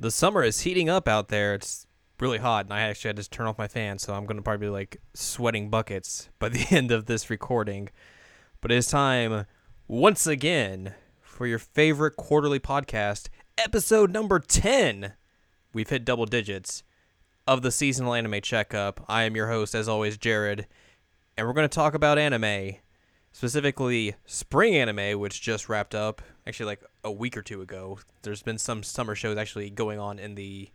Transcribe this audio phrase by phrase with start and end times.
[0.00, 1.54] the summer is heating up out there.
[1.54, 1.86] It's
[2.20, 4.42] really hot, and I actually had to turn off my fan, so I'm going to
[4.42, 7.90] probably be like sweating buckets by the end of this recording.
[8.60, 9.46] But it is time
[9.86, 15.14] once again for your favorite quarterly podcast, episode number 10.
[15.72, 16.82] We've hit double digits
[17.46, 19.04] of the seasonal anime checkup.
[19.08, 20.66] I am your host, as always, Jared,
[21.36, 22.76] and we're going to talk about anime,
[23.32, 27.98] specifically spring anime, which just wrapped up actually like a week or two ago.
[28.22, 30.70] There's been some summer shows actually going on in the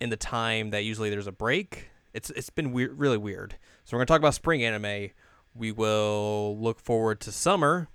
[0.00, 1.90] in the time that usually there's a break.
[2.14, 3.56] It's it's been weird, really weird.
[3.84, 5.10] So we're gonna talk about spring anime.
[5.54, 7.88] We will look forward to summer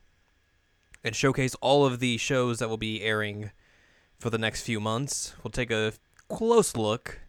[1.04, 3.52] and showcase all of the shows that will be airing
[4.20, 5.34] for the next few months.
[5.44, 5.94] We'll take a
[6.30, 7.20] close look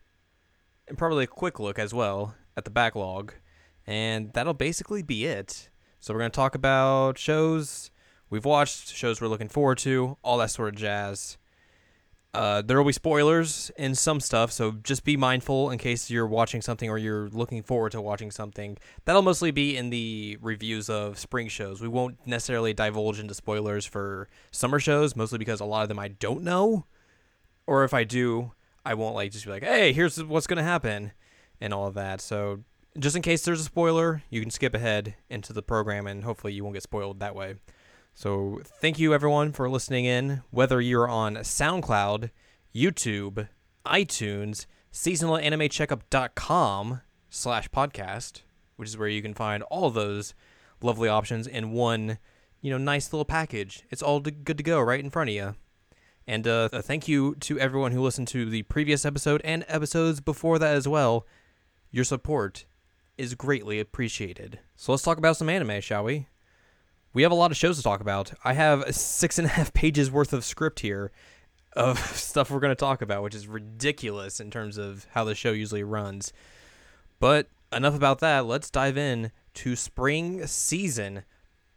[0.87, 3.33] and probably a quick look as well at the backlog,
[3.87, 5.71] and that'll basically be it.
[5.99, 7.91] So we're gonna talk about shows
[8.33, 11.37] we've watched, shows we're looking forward to, all that sort of jazz.
[12.33, 16.27] Uh, there will be spoilers in some stuff, so just be mindful in case you're
[16.27, 18.79] watching something or you're looking forward to watching something.
[19.05, 21.83] That'll mostly be in the reviews of spring shows.
[21.83, 25.99] We won't necessarily divulge into spoilers for summer shows, mostly because a lot of them
[25.99, 26.87] I don't know,
[27.67, 28.53] or if I do,
[28.83, 31.13] I won't like just be like, "Hey, here's what's gonna happen,"
[31.61, 32.23] and all of that.
[32.23, 32.65] So
[32.99, 36.55] just in case there's a spoiler, you can skip ahead into the program, and hopefully
[36.55, 37.57] you won't get spoiled that way.
[38.15, 42.31] So thank you everyone for listening in, whether you're on SoundCloud,
[42.75, 43.49] YouTube,
[43.87, 48.43] iTunes, seasonalanimecheckup.com slash podcast,
[48.77, 50.35] which is where you can find all those
[50.83, 52.19] lovely options in one,
[52.61, 53.83] you know, nice little package.
[53.91, 55.55] It's all good to go right in front of you.
[56.27, 60.59] And uh, thank you to everyone who listened to the previous episode and episodes before
[60.59, 61.27] that as well.
[61.91, 62.65] Your support
[63.19, 64.61] is greatly appreciated.
[64.77, 66.29] So let's talk about some anime, shall we?
[67.13, 68.33] We have a lot of shows to talk about.
[68.45, 71.13] I have six and a half pages worth of script here
[71.75, 75.35] of stuff we're going to talk about, which is ridiculous in terms of how the
[75.35, 76.33] show usually runs.
[77.19, 78.47] But enough about that.
[78.47, 81.25] Let's dive in to spring season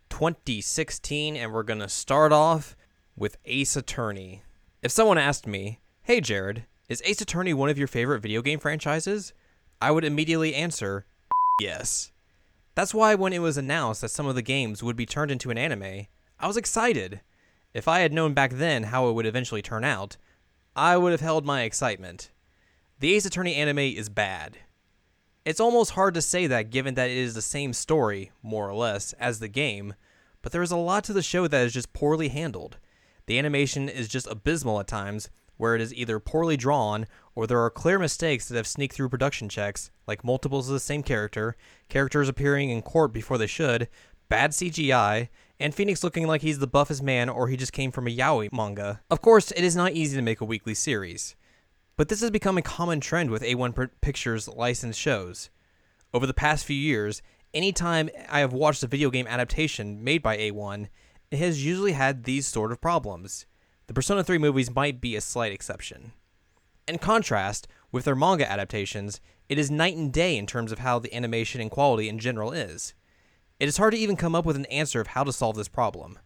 [0.09, 2.75] 2016, and we're going to start off
[3.15, 4.43] with Ace Attorney.
[4.81, 8.59] If someone asked me, Hey Jared, is Ace Attorney one of your favorite video game
[8.59, 9.33] franchises?
[9.81, 11.05] I would immediately answer,
[11.61, 12.11] Yes.
[12.75, 15.49] That's why when it was announced that some of the games would be turned into
[15.49, 16.07] an anime,
[16.39, 17.21] I was excited.
[17.73, 20.17] If I had known back then how it would eventually turn out,
[20.75, 22.31] I would have held my excitement.
[22.99, 24.57] The Ace Attorney anime is bad.
[25.45, 28.75] It's almost hard to say that given that it is the same story, more or
[28.75, 29.93] less, as the game,
[30.41, 32.77] but there is a lot to the show that is just poorly handled.
[33.27, 37.63] The animation is just abysmal at times, where it is either poorly drawn or there
[37.63, 41.55] are clear mistakes that have sneaked through production checks, like multiples of the same character,
[41.89, 43.87] characters appearing in court before they should,
[44.29, 45.29] bad CGI,
[45.59, 48.51] and Phoenix looking like he's the buffest man or he just came from a yaoi
[48.51, 49.01] manga.
[49.09, 51.35] Of course, it is not easy to make a weekly series,
[51.97, 55.49] but this has become a common trend with A1 Pictures licensed shows.
[56.13, 57.21] Over the past few years,
[57.53, 60.87] anytime I have watched a video game adaptation made by A1,
[61.31, 63.45] it has usually had these sort of problems.
[63.87, 66.11] The Persona 3 movies might be a slight exception.
[66.87, 70.99] In contrast, with their manga adaptations, it is night and day in terms of how
[70.99, 72.93] the animation and quality in general is.
[73.59, 75.67] It is hard to even come up with an answer of how to solve this
[75.67, 76.19] problem.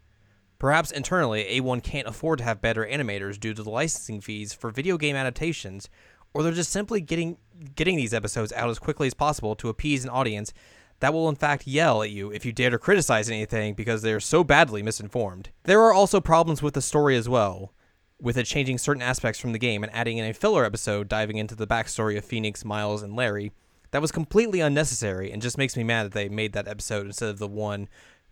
[0.57, 4.71] Perhaps internally, A1 can't afford to have better animators due to the licensing fees for
[4.71, 5.89] video game adaptations,
[6.33, 7.37] or they're just simply getting
[7.75, 10.53] getting these episodes out as quickly as possible to appease an audience
[10.99, 14.19] that will in fact yell at you if you dare to criticize anything because they're
[14.19, 15.49] so badly misinformed.
[15.63, 17.73] There are also problems with the story as well
[18.21, 21.37] with it changing certain aspects from the game and adding in a filler episode diving
[21.37, 23.51] into the backstory of Phoenix, Miles, and Larry
[23.91, 27.29] that was completely unnecessary and just makes me mad that they made that episode instead
[27.29, 27.87] of the one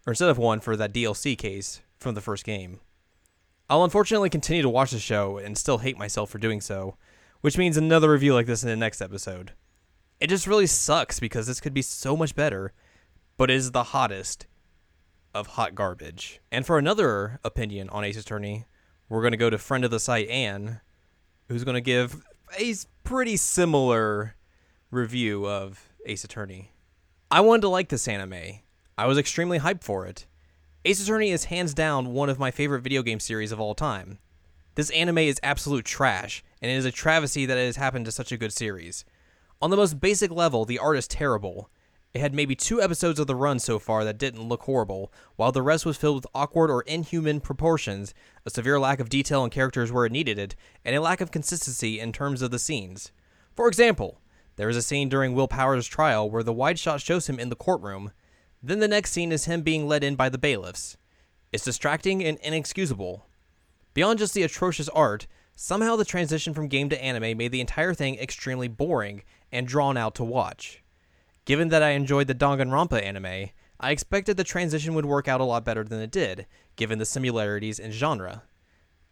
[0.06, 2.80] or instead of one for that DLC case from the first game.
[3.70, 6.96] I'll unfortunately continue to watch the show and still hate myself for doing so,
[7.42, 9.54] which means another review like this in the next episode.
[10.20, 12.74] It just really sucks because this could be so much better,
[13.36, 14.48] but it is the hottest
[15.34, 16.40] of hot garbage.
[16.52, 18.66] And for another opinion on Ace Attorney,
[19.10, 20.82] we're going to go to friend of the site, Anne,
[21.48, 22.24] who's going to give
[22.60, 22.74] a
[23.04, 24.36] pretty similar
[24.92, 26.72] review of Ace Attorney.
[27.30, 28.60] I wanted to like this anime.
[28.98, 30.26] I was extremely hyped for it.
[30.86, 34.20] Ace Attorney is hands down one of my favorite video game series of all time.
[34.76, 38.12] This anime is absolute trash, and it is a travesty that it has happened to
[38.12, 39.04] such a good series.
[39.62, 41.70] On the most basic level, the art is terrible,
[42.14, 45.52] it had maybe two episodes of the run so far that didn't look horrible, while
[45.52, 48.14] the rest was filled with awkward or inhuman proportions,
[48.46, 51.32] a severe lack of detail in characters where it needed it, and a lack of
[51.32, 53.12] consistency in terms of the scenes.
[53.56, 54.22] For example,
[54.56, 57.50] there is a scene during Will Powers' trial where the wide shot shows him in
[57.50, 58.12] the courtroom.
[58.64, 60.98] Then the next scene is him being led in by the bailiffs.
[61.52, 63.26] It's distracting and inexcusable.
[63.94, 65.28] Beyond just the atrocious art,
[65.60, 69.98] Somehow the transition from game to anime made the entire thing extremely boring and drawn
[69.98, 70.84] out to watch.
[71.48, 75.46] Given that I enjoyed the Danganronpa anime, I expected the transition would work out a
[75.46, 76.46] lot better than it did,
[76.76, 78.44] given the similarities in genre.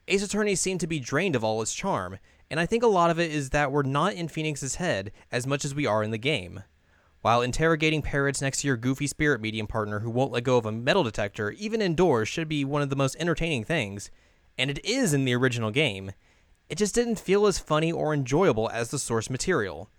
[0.09, 2.17] Ace Attorney seemed to be drained of all its charm,
[2.51, 5.47] and I think a lot of it is that we're not in Phoenix's head as
[5.47, 6.63] much as we are in the game.
[7.21, 10.65] While interrogating parrots next to your goofy spirit medium partner who won't let go of
[10.65, 14.11] a metal detector, even indoors, should be one of the most entertaining things,
[14.57, 16.11] and it is in the original game,
[16.67, 19.89] it just didn't feel as funny or enjoyable as the source material.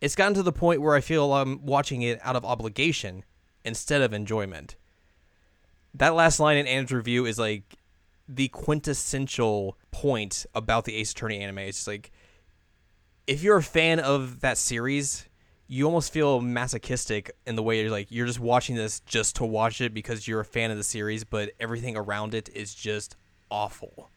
[0.00, 3.24] It's gotten to the point where I feel I'm watching it out of obligation
[3.64, 4.76] instead of enjoyment.
[5.94, 7.76] That last line in Anna's review is like
[8.28, 11.58] the quintessential point about the Ace Attorney anime.
[11.58, 12.12] It's just like
[13.26, 15.26] if you're a fan of that series,
[15.66, 19.44] you almost feel masochistic in the way you're like you're just watching this just to
[19.44, 23.16] watch it because you're a fan of the series, but everything around it is just
[23.50, 24.10] awful.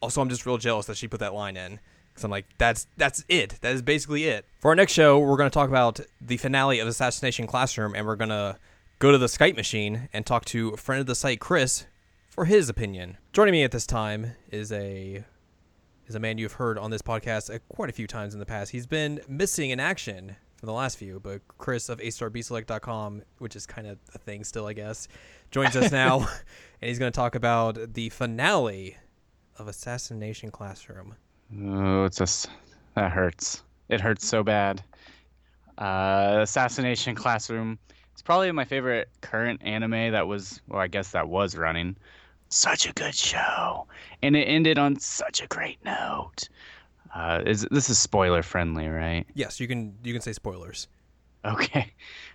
[0.00, 1.80] Also, I'm just real jealous that she put that line in
[2.16, 3.56] because I'm like, that's that's it.
[3.60, 4.46] That is basically it.
[4.60, 8.06] For our next show, we're going to talk about the finale of Assassination Classroom, and
[8.06, 8.58] we're going to
[8.98, 11.84] go to the Skype machine and talk to a friend of the site, Chris,
[12.30, 13.18] for his opinion.
[13.34, 15.24] Joining me at this time is a
[16.06, 18.46] is a man you've heard on this podcast uh, quite a few times in the
[18.46, 18.72] past.
[18.72, 23.66] He's been missing in action for the last few, but Chris of AStarBselect.com, which is
[23.66, 25.06] kind of a thing still, I guess,
[25.50, 26.20] joins us now,
[26.80, 28.96] and he's going to talk about the finale
[29.58, 31.16] of Assassination Classroom.
[31.54, 32.48] Oh, it's just
[32.94, 33.62] that hurts.
[33.88, 34.82] It hurts so bad.
[35.78, 37.78] Uh, Assassination Classroom.
[38.12, 41.96] It's probably my favorite current anime that was, well, I guess that was running.
[42.48, 43.86] Such a good show,
[44.22, 46.48] and it ended on such a great note.
[47.14, 49.26] Uh, is this is spoiler friendly, right?
[49.34, 50.86] Yes, you can you can say spoilers.
[51.44, 51.92] Okay.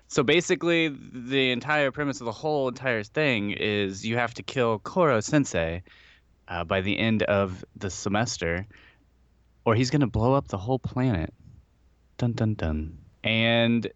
[0.08, 4.80] So basically, the entire premise of the whole entire thing is you have to kill
[4.80, 5.84] Koro Sensei
[6.50, 8.68] uh, by the end of the semester,
[9.66, 11.34] or he's going to blow up the whole planet.
[12.18, 12.98] Dun dun dun.
[13.24, 13.92] And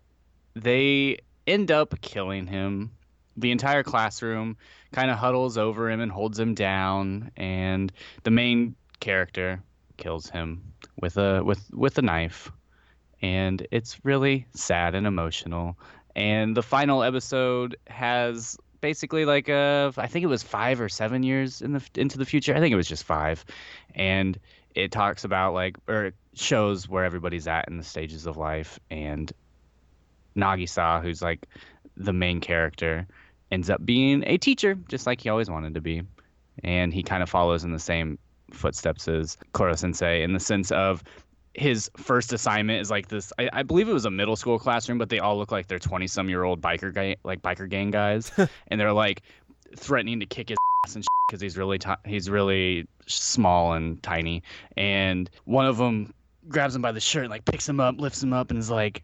[0.55, 2.91] they end up killing him.
[3.37, 4.55] The entire classroom
[4.93, 7.91] kind of huddles over him and holds him down, and
[8.23, 9.61] the main character
[9.97, 10.63] kills him
[11.01, 12.51] with a with with a knife.
[13.21, 15.77] And it's really sad and emotional.
[16.15, 21.23] And the final episode has basically like a I think it was five or seven
[21.23, 22.55] years in the into the future.
[22.55, 23.43] I think it was just five,
[23.93, 24.39] and
[24.75, 28.79] it talks about like or it shows where everybody's at in the stages of life.
[28.91, 29.31] And
[30.35, 31.47] Nagisa, who's like
[31.95, 33.07] the main character,
[33.51, 36.03] ends up being a teacher, just like he always wanted to be,
[36.63, 38.19] and he kind of follows in the same
[38.51, 41.03] footsteps as Koro Sensei in the sense of
[41.53, 43.31] his first assignment is like this.
[43.39, 45.79] I, I, believe it was a middle school classroom, but they all look like they're
[45.79, 48.29] twenty some year old biker guy, like biker gang guys,
[48.67, 49.21] and they're like
[49.77, 50.57] threatening to kick his
[50.93, 54.43] and because he's really t- he's really small and tiny.
[54.77, 56.13] And one of them
[56.49, 59.01] grabs him by the shirt, like picks him up, lifts him up, and is like,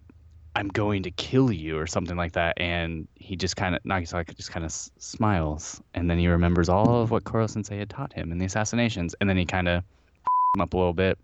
[0.55, 2.59] "I'm going to kill you" or something like that.
[2.61, 6.69] And he just kind of Nagisaki just kind of s- smiles, and then he remembers
[6.69, 9.67] all of what Koro Sensei had taught him in the assassinations, and then he kind
[9.67, 9.83] of
[10.55, 11.17] him up a little bit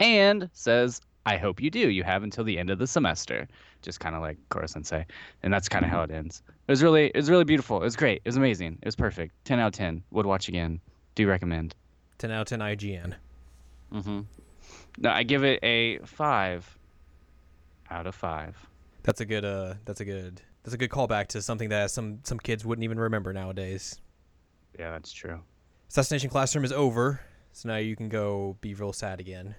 [0.00, 1.90] and says, I hope you do.
[1.90, 3.46] You have until the end of the semester.
[3.82, 5.06] Just kind of like Koro Sensei.
[5.42, 6.42] And that's kind of how it ends.
[6.66, 7.78] It was really it was really beautiful.
[7.78, 8.22] It was great.
[8.24, 8.78] It was amazing.
[8.80, 9.34] It was perfect.
[9.44, 10.04] 10 out of 10.
[10.12, 10.80] Would watch again.
[11.14, 11.74] Do recommend.
[12.18, 13.14] 10 out of 10 IGN.
[13.92, 14.20] Mm-hmm.
[14.98, 16.78] No, I give it a 5
[17.90, 18.66] out of 5.
[19.02, 22.20] That's a good uh that's a good that's a good callback to something that some
[22.22, 24.00] some kids wouldn't even remember nowadays.
[24.78, 25.40] Yeah, that's true.
[25.90, 27.20] Assassination Classroom is over.
[27.52, 29.54] So now you can go be real sad again.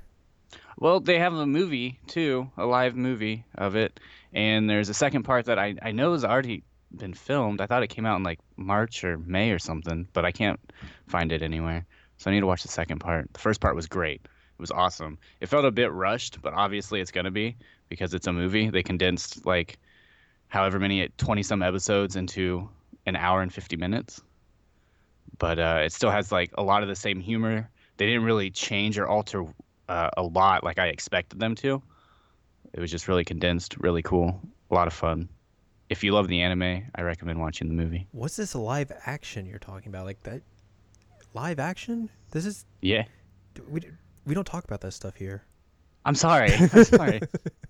[0.78, 4.00] Well, they have a movie too, a live movie of it,
[4.34, 6.64] and there's a second part that I I know is already
[6.98, 7.62] been filmed.
[7.62, 10.60] I thought it came out in like March or May or something, but I can't
[11.08, 11.86] find it anywhere.
[12.18, 13.32] So I need to watch the second part.
[13.34, 14.22] The first part was great.
[14.24, 15.18] It was awesome.
[15.42, 17.58] It felt a bit rushed, but obviously it's going to be
[17.90, 18.70] because it's a movie.
[18.70, 19.78] They condensed like
[20.48, 22.70] however many 20 some episodes into
[23.06, 24.22] an hour and 50 minutes.
[25.40, 27.70] But uh, it still has like a lot of the same humor.
[27.98, 29.46] They didn't really change or alter
[29.90, 31.82] uh, a lot like I expected them to.
[32.74, 34.40] It was just really condensed, really cool,
[34.72, 35.30] a lot of fun.
[35.94, 38.08] If you love the anime, I recommend watching the movie.
[38.14, 40.06] What's this live action you're talking about?
[40.06, 40.42] Like that
[41.36, 42.10] live action?
[42.32, 43.04] This is Yeah.
[43.70, 43.82] we
[44.26, 45.44] we don't talk about that stuff here.
[46.04, 46.52] I'm sorry.
[46.52, 47.22] I'm sorry.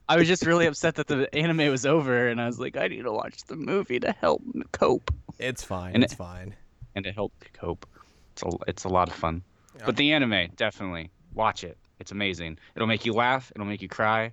[0.08, 2.88] I was just really upset that the anime was over, and I was like, I
[2.88, 5.12] need to watch the movie to help cope.
[5.38, 5.94] It's fine.
[5.94, 6.56] And it's it- fine.
[6.96, 7.86] And to help cope,
[8.32, 9.44] it's a, it's a lot of fun.
[9.86, 11.78] But the anime, definitely watch it.
[12.00, 12.58] It's amazing.
[12.76, 13.52] It'll make you laugh.
[13.54, 14.32] It'll make you cry.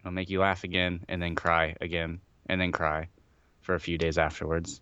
[0.00, 3.08] It'll make you laugh again, and then cry again, and then cry
[3.66, 4.80] for a few days afterwards.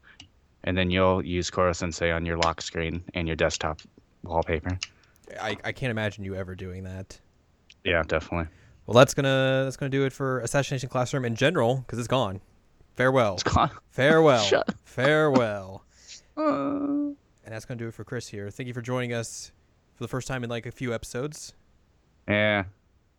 [0.65, 3.81] And then you'll use Koro Sensei on your lock screen and your desktop
[4.23, 4.79] wallpaper.
[5.41, 7.19] I, I can't imagine you ever doing that.
[7.83, 8.49] Yeah, definitely.
[8.87, 12.41] Well, that's gonna that's gonna do it for Assassination Classroom in general because it's gone.
[12.95, 13.35] Farewell.
[13.35, 13.71] It's gone.
[13.91, 14.45] Farewell.
[14.85, 15.81] Farewell.
[16.37, 17.15] Uh,
[17.45, 18.51] And that's gonna do it for Chris here.
[18.51, 19.53] Thank you for joining us
[19.95, 21.53] for the first time in like a few episodes.
[22.29, 22.65] yeah.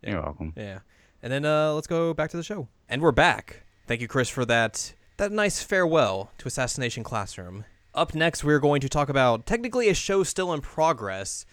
[0.03, 0.12] Yeah.
[0.12, 0.51] You're welcome.
[0.57, 0.79] Yeah.
[1.24, 2.67] And then uh, let's go back to the show.
[2.89, 3.63] And we're back.
[3.88, 7.65] Thank you, Chris, for that that nice farewell to Assassination Classroom.
[7.93, 11.45] Up next, we're going to talk about technically a show still in progress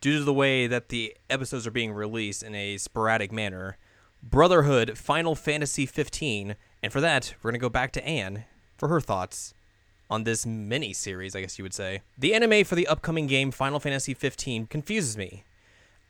[0.00, 3.76] due to the way that the episodes are being released in a sporadic manner.
[4.22, 6.56] Brotherhood Final Fantasy 15.
[6.82, 8.44] And for that, we're going to go back to Anne
[8.78, 9.52] for her thoughts
[10.08, 12.02] on this mini series, I guess you would say.
[12.16, 15.44] The anime for the upcoming game Final Fantasy 15 confuses me.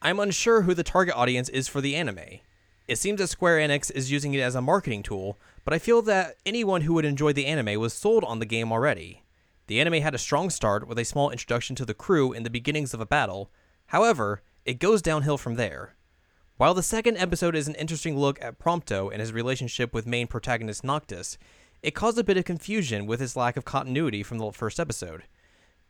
[0.03, 2.41] I'm unsure who the target audience is for the anime.
[2.89, 6.03] It seems that Square Enix is using it as a marketing tool, but I feel
[6.03, 9.25] that anyone who would enjoy the anime was sold on the game already.
[9.67, 12.51] The anime had a strong start with a small introduction to the crew in the
[12.51, 13.51] beginnings of a battle.
[13.87, 15.97] However, it goes downhill from there.
[16.59, 20.29] While the second episode is an interesting look at Prompto and his relationship with main
[20.29, 21.39] protagonist Noctis,
[21.83, 25.25] it caused a bit of confusion with his lack of continuity from the first episode.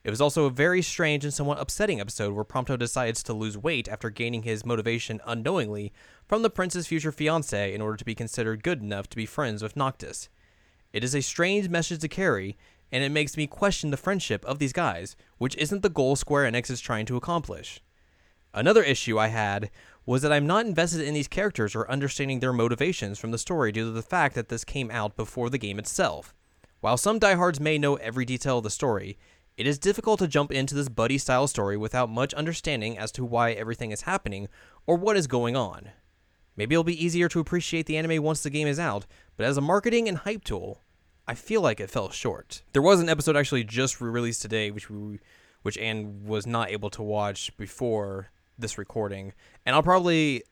[0.07, 3.59] It was also a very strange and somewhat upsetting episode where Prompto decides to lose
[3.59, 5.93] weight after gaining his motivation unknowingly
[6.29, 9.65] from the prince's future fiancée in order to be considered good enough to be friends
[9.65, 10.29] with Noctis.
[10.93, 12.57] It is a strange message to carry,
[12.93, 16.53] and it makes me question the friendship of these guys, which isn't the goal Square
[16.53, 17.81] Enix is trying to accomplish.
[18.55, 19.73] Another issue I had
[20.07, 23.73] was that I'm not invested in these characters or understanding their motivations from the story
[23.73, 26.33] due to the fact that this came out before the game itself.
[26.81, 29.19] While some diehards may know every detail of the story,
[29.57, 33.25] it is difficult to jump into this buddy style story without much understanding as to
[33.25, 34.49] why everything is happening
[34.87, 35.91] or what is going on.
[36.57, 39.57] Maybe it'll be easier to appreciate the anime once the game is out, but as
[39.57, 40.81] a marketing and hype tool,
[41.27, 42.63] I feel like it fell short.
[42.73, 45.21] There was an episode actually just released today, which we,
[45.63, 49.33] which Anne was not able to watch before this recording,
[49.65, 50.43] and I'll probably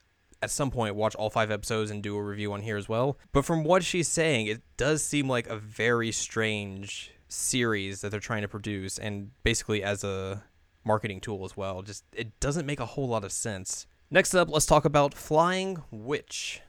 [0.43, 3.19] at some point watch all five episodes and do a review on here as well.
[3.33, 8.21] But from what she's saying, it does seem like a very strange series that they're
[8.21, 10.45] trying to produce, and basically as a
[10.85, 11.83] marketing tool as well.
[11.83, 13.87] Just it doesn't make a whole lot of sense.
[14.11, 16.61] Next up, let's talk about Flying Witch.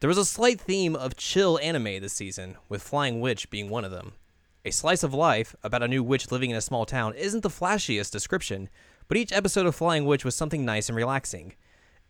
[0.00, 3.84] There was a slight theme of chill anime this season, with Flying Witch being one
[3.84, 4.12] of them.
[4.64, 7.48] A slice of life about a new witch living in a small town isn't the
[7.48, 8.68] flashiest description,
[9.08, 11.54] but each episode of Flying Witch was something nice and relaxing.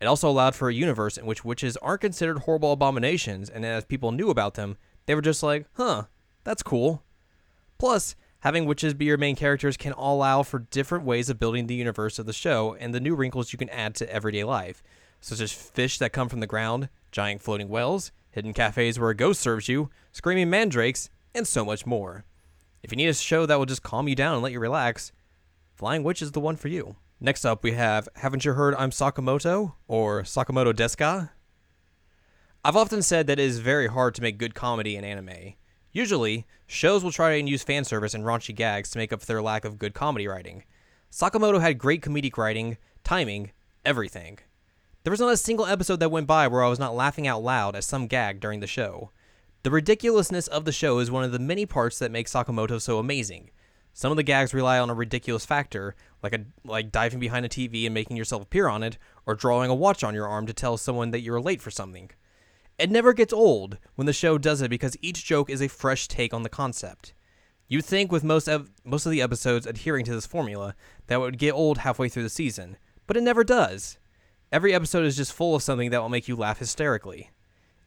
[0.01, 3.85] It also allowed for a universe in which witches aren't considered horrible abominations, and as
[3.85, 6.05] people knew about them, they were just like, huh,
[6.45, 7.03] that's cool.
[7.83, 11.75] Plus, having witches be your main characters can allow for different ways of building the
[11.75, 14.85] universe of the show and the new wrinkles you can add to everyday life,
[15.21, 19.17] such as fish that come from the ground, giant floating wells, hidden cafes where a
[19.17, 22.25] ghost serves you, screaming mandrakes, and so much more.
[22.85, 25.11] If you need a show that will just calm you down and let you relax,
[25.75, 26.95] Flying Witch is the one for you.
[27.19, 29.73] Next up, we have Haven't You Heard I'm Sakamoto?
[29.89, 31.31] or Sakamoto Deska?
[32.65, 35.55] I've often said that it is very hard to make good comedy in anime.
[35.93, 39.27] Usually, shows will try and use fan service and raunchy gags to make up for
[39.27, 40.65] their lack of good comedy writing.
[41.11, 43.51] Sakamoto had great comedic writing, timing,
[43.85, 44.39] everything.
[45.05, 47.43] There was not a single episode that went by where I was not laughing out
[47.43, 49.11] loud at some gag during the show.
[49.65, 52.99] The ridiculousness of the show is one of the many parts that make Sakamoto so
[52.99, 53.51] amazing.
[53.93, 57.49] Some of the gags rely on a ridiculous factor, like a like diving behind a
[57.49, 58.97] TV and making yourself appear on it,
[59.27, 62.11] or drawing a watch on your arm to tell someone that you're late for something.
[62.83, 66.09] It never gets old when the show does it because each joke is a fresh
[66.09, 67.15] take on the concept.
[67.69, 70.75] You'd think with most of most of the episodes adhering to this formula
[71.07, 73.99] that it would get old halfway through the season, but it never does.
[74.51, 77.31] Every episode is just full of something that will make you laugh hysterically.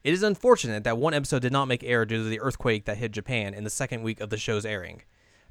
[0.05, 2.95] It is unfortunate that one episode did not make air due to the earthquake that
[2.95, 5.01] hit Japan in the second week of the show's airing.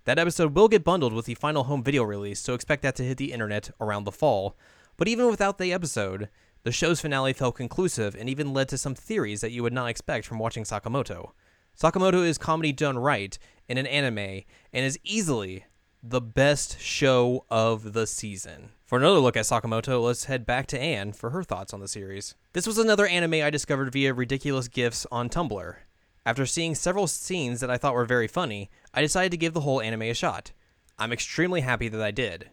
[0.04, 3.04] That episode will get bundled with the final home video release, so expect that to
[3.04, 4.56] hit the internet around the fall.
[4.96, 6.30] But even without the episode,
[6.64, 9.88] the show's finale felt conclusive and even led to some theories that you would not
[9.88, 11.30] expect from watching Sakamoto.
[11.78, 14.42] Sakamoto is comedy done right in an anime
[14.72, 15.64] and is easily
[16.02, 18.70] the best show of the season.
[18.86, 21.88] For another look at Sakamoto, let's head back to Anne for her thoughts on the
[21.88, 22.34] series.
[22.54, 25.76] This was another anime I discovered via ridiculous gifs on Tumblr.
[26.26, 29.60] After seeing several scenes that I thought were very funny, I decided to give the
[29.60, 30.52] whole anime a shot.
[30.98, 32.48] I'm extremely happy that I did.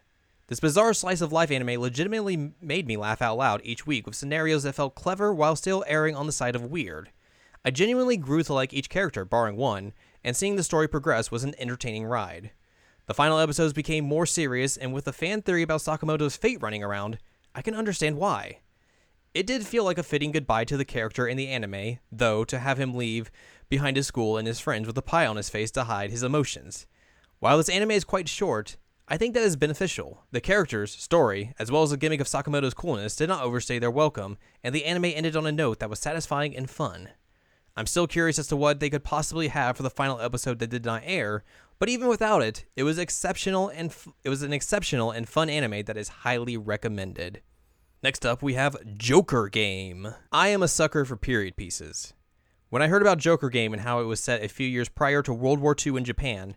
[0.52, 4.18] This bizarre slice of life anime legitimately made me laugh out loud each week with
[4.18, 7.10] scenarios that felt clever while still erring on the side of weird.
[7.64, 9.94] I genuinely grew to like each character, barring one,
[10.26, 12.52] and seeing the story progress was an entertaining ride.
[13.06, 16.84] The final episodes became more serious, and with the fan theory about Sakamoto's fate running
[16.84, 17.18] around,
[17.56, 18.58] I can understand why.
[19.34, 22.60] It did feel like a fitting goodbye to the character in the anime, though, to
[22.60, 23.32] have him leave
[23.70, 26.24] behind his school and his friends with a pie on his face to hide his
[26.24, 26.88] emotions.
[27.40, 28.76] While this anime is quite short,
[29.12, 30.24] I think that is beneficial.
[30.32, 33.92] The characters, story, as well as the gimmick of Sakamoto's coolness did not overstay their
[33.92, 37.10] welcome, and the anime ended on a note that was satisfying and fun.
[37.76, 40.70] I'm still curious as to what they could possibly have for the final episode that
[40.70, 41.44] did not air,
[41.78, 45.50] but even without it, it was exceptional and f- it was an exceptional and fun
[45.50, 47.42] anime that is highly recommended.
[48.02, 50.08] Next up, we have Joker Game.
[50.32, 52.14] I am a sucker for period pieces.
[52.70, 55.22] When I heard about Joker Game and how it was set a few years prior
[55.24, 56.56] to World War II in Japan,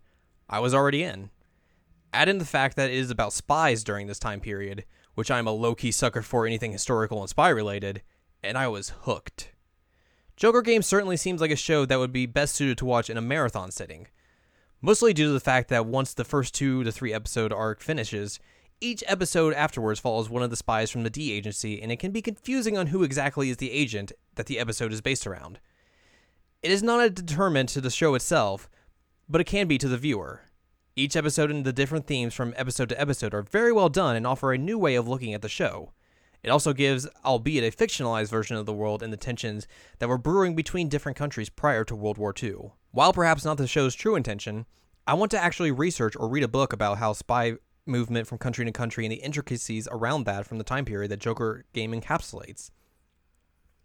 [0.48, 1.30] I was already in.
[2.14, 4.84] Add in the fact that it is about spies during this time period,
[5.16, 8.02] which I'm a low key sucker for anything historical and spy related,
[8.40, 9.50] and I was hooked.
[10.36, 13.16] Joker Game certainly seems like a show that would be best suited to watch in
[13.16, 14.06] a marathon setting,
[14.80, 18.38] mostly due to the fact that once the first two to three episode arc finishes,
[18.80, 22.12] each episode afterwards follows one of the spies from the D agency, and it can
[22.12, 25.58] be confusing on who exactly is the agent that the episode is based around.
[26.62, 28.70] It is not a determinant to the show itself,
[29.28, 30.42] but it can be to the viewer.
[30.96, 34.24] Each episode and the different themes from episode to episode are very well done and
[34.24, 35.92] offer a new way of looking at the show.
[36.44, 39.66] It also gives, albeit a fictionalized version of the world and the tensions
[39.98, 42.72] that were brewing between different countries prior to World War II.
[42.92, 44.66] While perhaps not the show's true intention,
[45.04, 47.54] I want to actually research or read a book about how spy
[47.86, 51.18] movement from country to country and the intricacies around that from the time period that
[51.18, 52.70] Joker game encapsulates.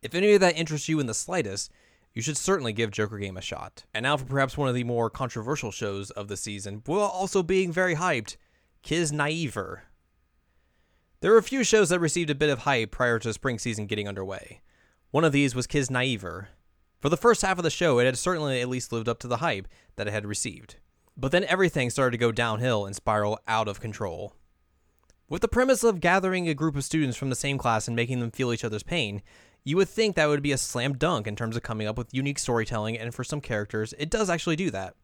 [0.04, 1.72] If any of that interests you in the slightest,
[2.20, 3.86] you should certainly give Joker Game a shot.
[3.94, 7.42] And now for perhaps one of the more controversial shows of the season, while also
[7.42, 8.36] being very hyped,
[8.84, 9.84] Kiznaiver.
[11.22, 13.86] There were a few shows that received a bit of hype prior to spring season
[13.86, 14.60] getting underway.
[15.12, 16.48] One of these was Kiznaiver.
[17.00, 19.28] For the first half of the show, it had certainly at least lived up to
[19.30, 20.76] the hype that it had received.
[21.16, 24.34] But then everything started to go downhill and spiral out of control.
[25.30, 28.20] With the premise of gathering a group of students from the same class and making
[28.20, 29.22] them feel each other's pain,
[29.64, 32.14] you would think that would be a slam dunk in terms of coming up with
[32.14, 34.96] unique storytelling, and for some characters, it does actually do that.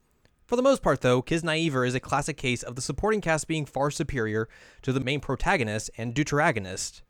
[0.45, 3.65] For the most part, though, Kiznaiver is a classic case of the supporting cast being
[3.65, 4.47] far superior
[4.83, 7.01] to the main protagonist and deuteragonist.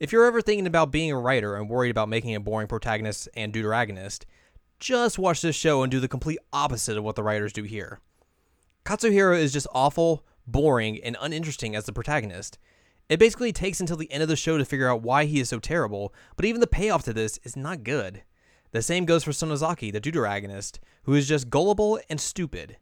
[0.00, 3.28] If you're ever thinking about being a writer and worried about making a boring protagonist
[3.34, 4.24] and deuteragonist,
[4.80, 8.00] just watch this show and do the complete opposite of what the writers do here.
[8.84, 12.58] Katsuhiro is just awful, boring, and uninteresting as the protagonist,
[13.08, 15.48] it basically takes until the end of the show to figure out why he is
[15.48, 18.22] so terrible, but even the payoff to this is not good.
[18.72, 22.78] The same goes for Sonozaki, the deuteragonist, who is just gullible and stupid.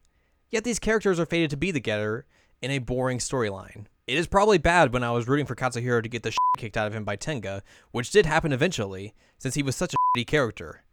[0.49, 2.25] Yet these characters are fated to be together
[2.61, 3.85] in a boring storyline.
[4.07, 6.77] It is probably bad when I was rooting for Katsuhiro to get the shit kicked
[6.77, 10.27] out of him by Tenga, which did happen eventually, since he was such a shitty
[10.27, 10.83] character.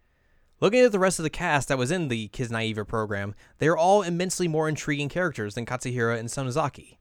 [0.60, 3.76] Looking at the rest of the cast that was in the Kiznaiver program, they are
[3.76, 6.98] all immensely more intriguing characters than Katsuhiro and Sonozaki.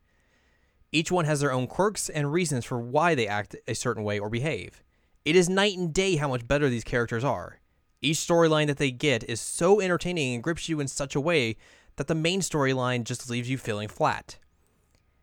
[0.91, 4.17] Each one has their own quirks and reasons for why they act a certain way
[4.17, 4.83] or behave.
[5.23, 7.59] It is night and day how much better these characters are.
[8.01, 11.57] Each storyline that they get is so entertaining and grips you in such a way
[11.97, 14.37] that the main storyline just leaves you feeling flat.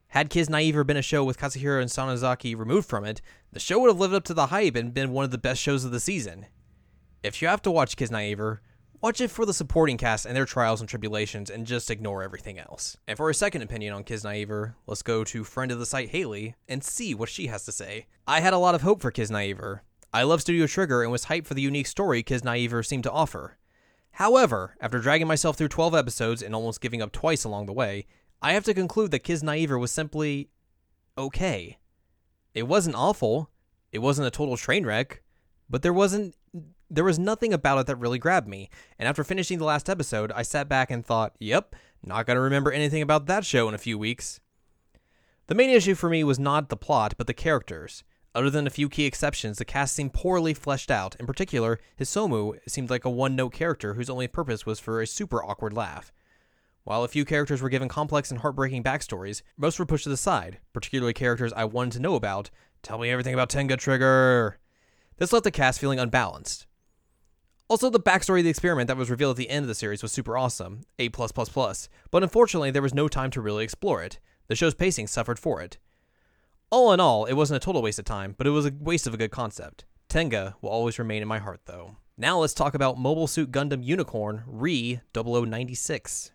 [0.08, 3.20] Had Kiznaiver been a show with Katsuhiro and Sonozaki removed from it,
[3.52, 5.60] the show would have lived up to the hype and been one of the best
[5.60, 6.46] shows of the season.
[7.22, 8.58] If you have to watch Kiznaiver,
[9.06, 12.58] Watch it for the supporting cast and their trials and tribulations and just ignore everything
[12.58, 12.96] else.
[13.06, 16.56] And for a second opinion on Kiznaiver, let's go to friend of the site Haley
[16.68, 18.06] and see what she has to say.
[18.26, 19.82] I had a lot of hope for Kiznaiver.
[20.12, 23.56] I love Studio Trigger and was hyped for the unique story Kiznaiver seemed to offer.
[24.10, 28.06] However, after dragging myself through 12 episodes and almost giving up twice along the way,
[28.42, 30.50] I have to conclude that Kiznaiver was simply
[31.16, 31.78] okay.
[32.54, 33.50] It wasn't awful,
[33.92, 35.22] it wasn't a total train wreck,
[35.70, 36.34] but there wasn't
[36.90, 38.68] there was nothing about it that really grabbed me,
[38.98, 42.40] and after finishing the last episode, I sat back and thought, yep, not going to
[42.40, 44.40] remember anything about that show in a few weeks.
[45.48, 48.04] The main issue for me was not the plot, but the characters.
[48.34, 51.16] Other than a few key exceptions, the cast seemed poorly fleshed out.
[51.18, 55.06] In particular, Hisomu seemed like a one note character whose only purpose was for a
[55.06, 56.12] super awkward laugh.
[56.84, 60.16] While a few characters were given complex and heartbreaking backstories, most were pushed to the
[60.16, 62.50] side, particularly characters I wanted to know about.
[62.82, 64.58] Tell me everything about Tenga Trigger!
[65.16, 66.65] This left the cast feeling unbalanced.
[67.68, 70.02] Also, the backstory of the experiment that was revealed at the end of the series
[70.02, 74.20] was super awesome, A+++, but unfortunately there was no time to really explore it.
[74.46, 75.78] The show's pacing suffered for it.
[76.70, 79.08] All in all, it wasn't a total waste of time, but it was a waste
[79.08, 79.84] of a good concept.
[80.08, 81.96] Tenga will always remain in my heart, though.
[82.16, 86.30] Now let's talk about Mobile Suit Gundam Unicorn Re 0096.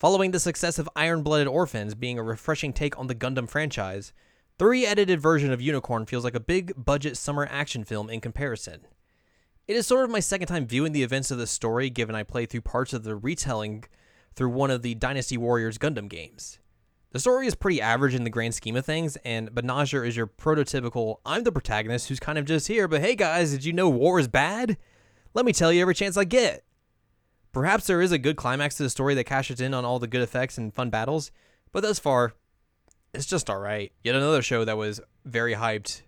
[0.00, 4.12] Following the success of Iron Blooded Orphans being a refreshing take on the Gundam franchise,
[4.58, 8.20] the re edited version of Unicorn feels like a big budget summer action film in
[8.20, 8.86] comparison.
[9.70, 12.24] It is sort of my second time viewing the events of the story, given I
[12.24, 13.84] played through parts of the retelling
[14.34, 16.58] through one of the Dynasty Warriors Gundam games.
[17.12, 20.26] The story is pretty average in the grand scheme of things, and Banagher is your
[20.26, 23.88] prototypical I'm the protagonist who's kind of just here, but hey guys, did you know
[23.88, 24.76] war is bad?
[25.34, 26.64] Let me tell you every chance I get.
[27.52, 30.08] Perhaps there is a good climax to the story that cashes in on all the
[30.08, 31.30] good effects and fun battles,
[31.70, 32.32] But thus far,
[33.14, 33.92] it's just alright.
[34.02, 36.02] Yet another show that was very hyped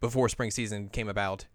[0.00, 1.46] before spring season came about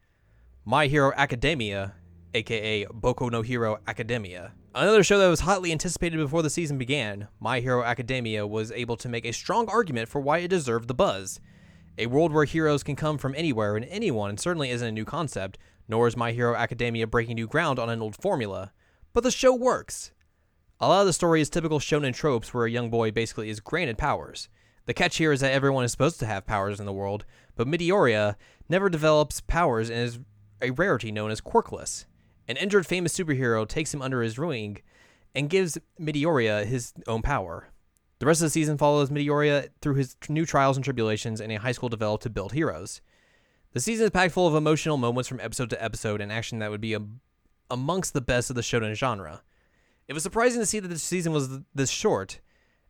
[0.69, 1.93] My Hero Academia,
[2.33, 4.51] aka Boku no Hero Academia.
[4.75, 8.97] Another show that was hotly anticipated before the season began, My Hero Academia was able
[8.97, 11.39] to make a strong argument for why it deserved the buzz.
[11.97, 15.57] A world where heroes can come from anywhere and anyone certainly isn't a new concept,
[15.87, 18.73] nor is My Hero Academia breaking new ground on an old formula.
[19.13, 20.11] But the show works.
[20.81, 23.61] A lot of the story is typical shonen tropes where a young boy basically is
[23.61, 24.49] granted powers.
[24.85, 27.23] The catch here is that everyone is supposed to have powers in the world,
[27.55, 28.35] but Midoriya
[28.67, 30.19] never develops powers and is
[30.61, 32.05] a rarity known as quirkless.
[32.47, 34.81] An injured famous superhero takes him under his wing
[35.35, 37.69] and gives Midoriya his own power.
[38.19, 41.55] The rest of the season follows Midoriya through his new trials and tribulations in a
[41.55, 43.01] high school developed to build heroes.
[43.73, 46.71] The season is packed full of emotional moments from episode to episode and action that
[46.71, 47.01] would be a,
[47.69, 49.43] amongst the best of the shonen genre.
[50.07, 52.39] It was surprising to see that the season was this short,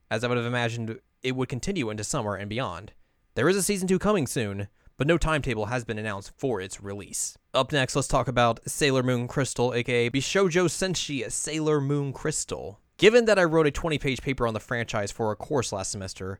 [0.09, 2.93] as I would have imagined it would continue into summer and beyond.
[3.35, 6.81] There is a season 2 coming soon, but no timetable has been announced for its
[6.81, 7.37] release.
[7.53, 12.79] Up next, let's talk about Sailor Moon Crystal, aka Bishoujo Senshi Sailor Moon Crystal.
[12.97, 15.91] Given that I wrote a 20 page paper on the franchise for a course last
[15.91, 16.39] semester,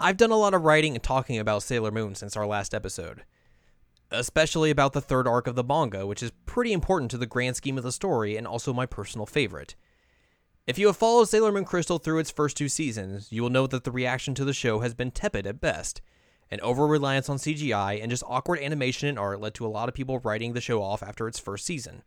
[0.00, 3.24] I've done a lot of writing and talking about Sailor Moon since our last episode.
[4.10, 7.56] Especially about the third arc of the manga, which is pretty important to the grand
[7.56, 9.74] scheme of the story and also my personal favorite.
[10.66, 13.66] If you have followed Sailor Moon Crystal through its first two seasons, you will know
[13.66, 16.00] that the reaction to the show has been tepid at best.
[16.50, 19.88] An over reliance on CGI and just awkward animation and art led to a lot
[19.88, 22.02] of people writing the show off after its first season.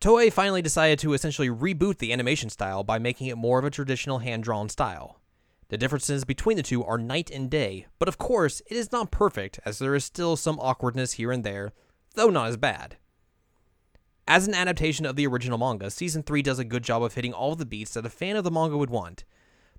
[0.00, 3.70] Toei finally decided to essentially reboot the animation style by making it more of a
[3.70, 5.20] traditional hand drawn style.
[5.68, 9.10] The differences between the two are night and day, but of course, it is not
[9.10, 11.72] perfect, as there is still some awkwardness here and there,
[12.14, 12.98] though not as bad.
[14.28, 17.32] As an adaptation of the original manga, Season 3 does a good job of hitting
[17.32, 19.24] all the beats that a fan of the manga would want,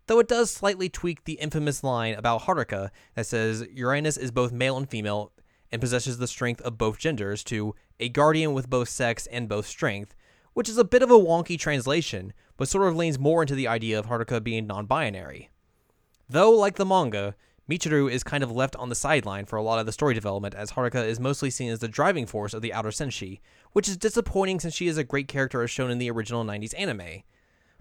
[0.07, 4.51] though it does slightly tweak the infamous line about Haruka that says Uranus is both
[4.51, 5.31] male and female
[5.71, 9.65] and possesses the strength of both genders to a guardian with both sex and both
[9.65, 10.15] strength,
[10.53, 13.67] which is a bit of a wonky translation, but sort of leans more into the
[13.67, 15.49] idea of Haruka being non binary.
[16.29, 17.35] Though, like the manga,
[17.69, 20.53] Michiru is kind of left on the sideline for a lot of the story development,
[20.53, 23.39] as Haruka is mostly seen as the driving force of the Outer Senshi,
[23.71, 26.73] which is disappointing since she is a great character as shown in the original 90s
[26.77, 27.23] anime.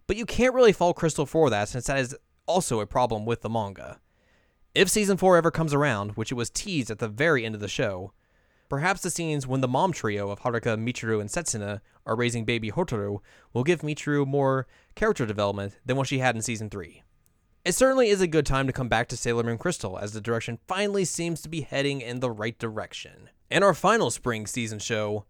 [0.06, 3.40] But you can't really fault Crystal for that, since that is also a problem with
[3.40, 4.00] the manga.
[4.74, 7.60] If season 4 ever comes around, which it was teased at the very end of
[7.60, 8.12] the show,
[8.68, 12.70] perhaps the scenes when the mom trio of Haruka, Michiru, and Setsuna are raising baby
[12.70, 13.20] Hotaru
[13.52, 17.02] will give Michiru more character development than what she had in season 3.
[17.64, 20.20] It certainly is a good time to come back to Sailor Moon Crystal, as the
[20.20, 23.30] direction finally seems to be heading in the right direction.
[23.50, 25.24] And our final spring season show,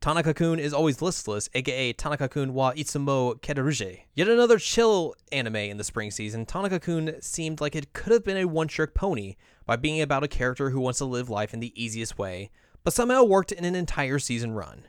[0.00, 4.02] Tanaka kun is always listless, aka Tanaka kun wa itsumo kedaruge.
[4.14, 8.22] Yet another chill anime in the spring season, Tanaka kun seemed like it could have
[8.22, 9.34] been a one trick pony
[9.66, 12.50] by being about a character who wants to live life in the easiest way,
[12.84, 14.84] but somehow worked in an entire season run.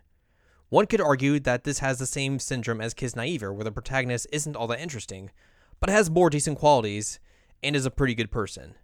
[0.70, 4.56] One could argue that this has the same syndrome as Kiznaiver, where the protagonist isn't
[4.56, 5.32] all that interesting,
[5.80, 7.20] but has more decent qualities
[7.64, 8.76] and is a pretty good person.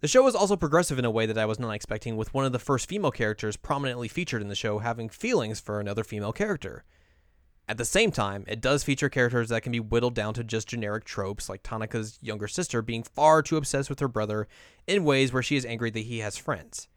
[0.00, 2.44] The show is also progressive in a way that I was not expecting, with one
[2.44, 6.32] of the first female characters prominently featured in the show having feelings for another female
[6.32, 6.84] character.
[7.68, 10.68] At the same time, it does feature characters that can be whittled down to just
[10.68, 14.46] generic tropes, like Tanaka's younger sister being far too obsessed with her brother
[14.86, 16.88] in ways where she is angry that he has friends.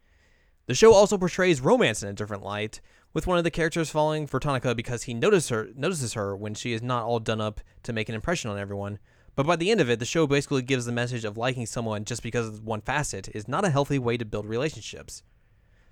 [0.66, 2.80] The show also portrays romance in a different light,
[3.12, 6.54] with one of the characters falling for Tanaka because he notices her, notices her when
[6.54, 9.00] she is not all done up to make an impression on everyone.
[9.36, 12.04] But by the end of it, the show basically gives the message of liking someone
[12.04, 15.22] just because of one facet is not a healthy way to build relationships.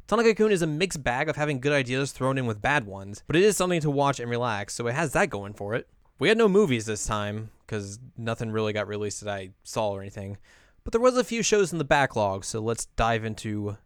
[0.07, 3.23] Tanaka Kun is a mixed bag of having good ideas thrown in with bad ones,
[3.27, 5.87] but it is something to watch and relax, so it has that going for it.
[6.19, 10.01] We had no movies this time, because nothing really got released that I saw or
[10.01, 10.39] anything,
[10.83, 13.77] but there was a few shows in the backlog, so let's dive into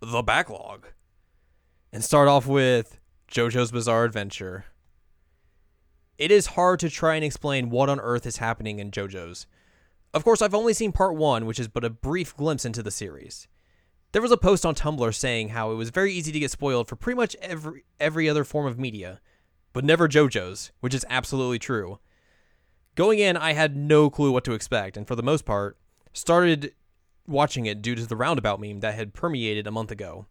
[0.00, 0.86] the backlog
[1.92, 2.98] and start off with
[3.30, 4.64] JoJo's Bizarre Adventure.
[6.18, 9.46] It is hard to try and explain what on earth is happening in JoJo's.
[10.12, 12.90] Of course, I've only seen part one, which is but a brief glimpse into the
[12.90, 13.46] series.
[14.10, 16.88] There was a post on Tumblr saying how it was very easy to get spoiled
[16.88, 19.20] for pretty much every every other form of media,
[19.72, 22.00] but never JoJo's, which is absolutely true.
[22.96, 25.78] Going in, I had no clue what to expect, and for the most part,
[26.12, 26.74] started
[27.28, 30.26] watching it due to the roundabout meme that had permeated a month ago.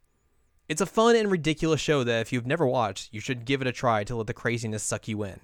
[0.67, 3.67] It's a fun and ridiculous show that if you've never watched, you should give it
[3.67, 5.39] a try to let the craziness suck you in.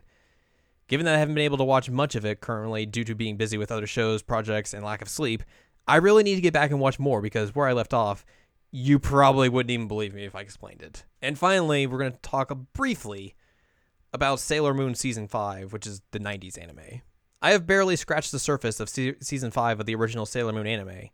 [0.88, 3.38] Given that I haven't been able to watch much of it currently due to being
[3.38, 5.44] busy with other shows, projects, and lack of sleep,
[5.88, 8.26] I really need to get back and watch more because where I left off,
[8.72, 11.06] you probably wouldn't even believe me if I explained it.
[11.22, 13.36] And finally, we're going to talk briefly
[14.14, 17.02] about Sailor Moon Season 5, which is the 90s anime.
[17.42, 20.68] I have barely scratched the surface of se- season 5 of the original Sailor Moon
[20.68, 21.10] anime,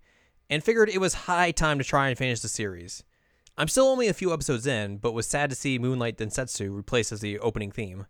[0.49, 3.03] and figured it was high time to try and finish the series.
[3.58, 7.12] I'm still only a few episodes in, but was sad to see Moonlight Densetsu replaced
[7.12, 8.05] as the opening theme.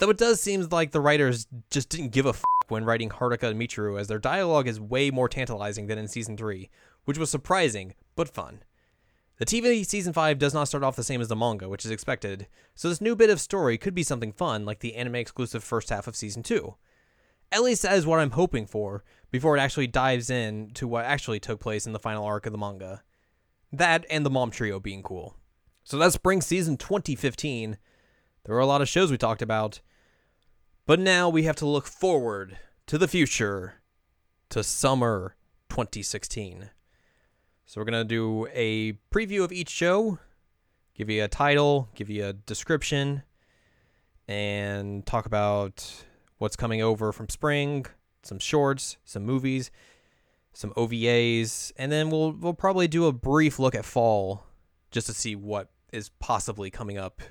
[0.00, 3.50] Though it does seem like the writers just didn't give a f when writing Haruka
[3.50, 6.70] and Michiru, as their dialogue is way more tantalizing than in season 3,
[7.04, 8.62] which was surprising, but fun.
[9.36, 11.90] The TV season 5 does not start off the same as the manga, which is
[11.90, 15.62] expected, so this new bit of story could be something fun like the anime exclusive
[15.62, 16.74] first half of season 2.
[17.52, 21.04] At least that is what I'm hoping for before it actually dives in to what
[21.04, 23.02] actually took place in the final arc of the manga.
[23.70, 25.36] That and the mom trio being cool.
[25.84, 27.76] So that's spring season 2015.
[28.44, 29.80] There were a lot of shows we talked about.
[30.90, 33.74] But now we have to look forward to the future,
[34.48, 35.36] to summer
[35.68, 36.70] 2016.
[37.64, 40.18] So we're going to do a preview of each show,
[40.96, 43.22] give you a title, give you a description,
[44.26, 46.06] and talk about
[46.38, 47.86] what's coming over from spring,
[48.24, 49.70] some shorts, some movies,
[50.52, 54.44] some OVAs, and then we'll we'll probably do a brief look at fall
[54.90, 57.22] just to see what is possibly coming up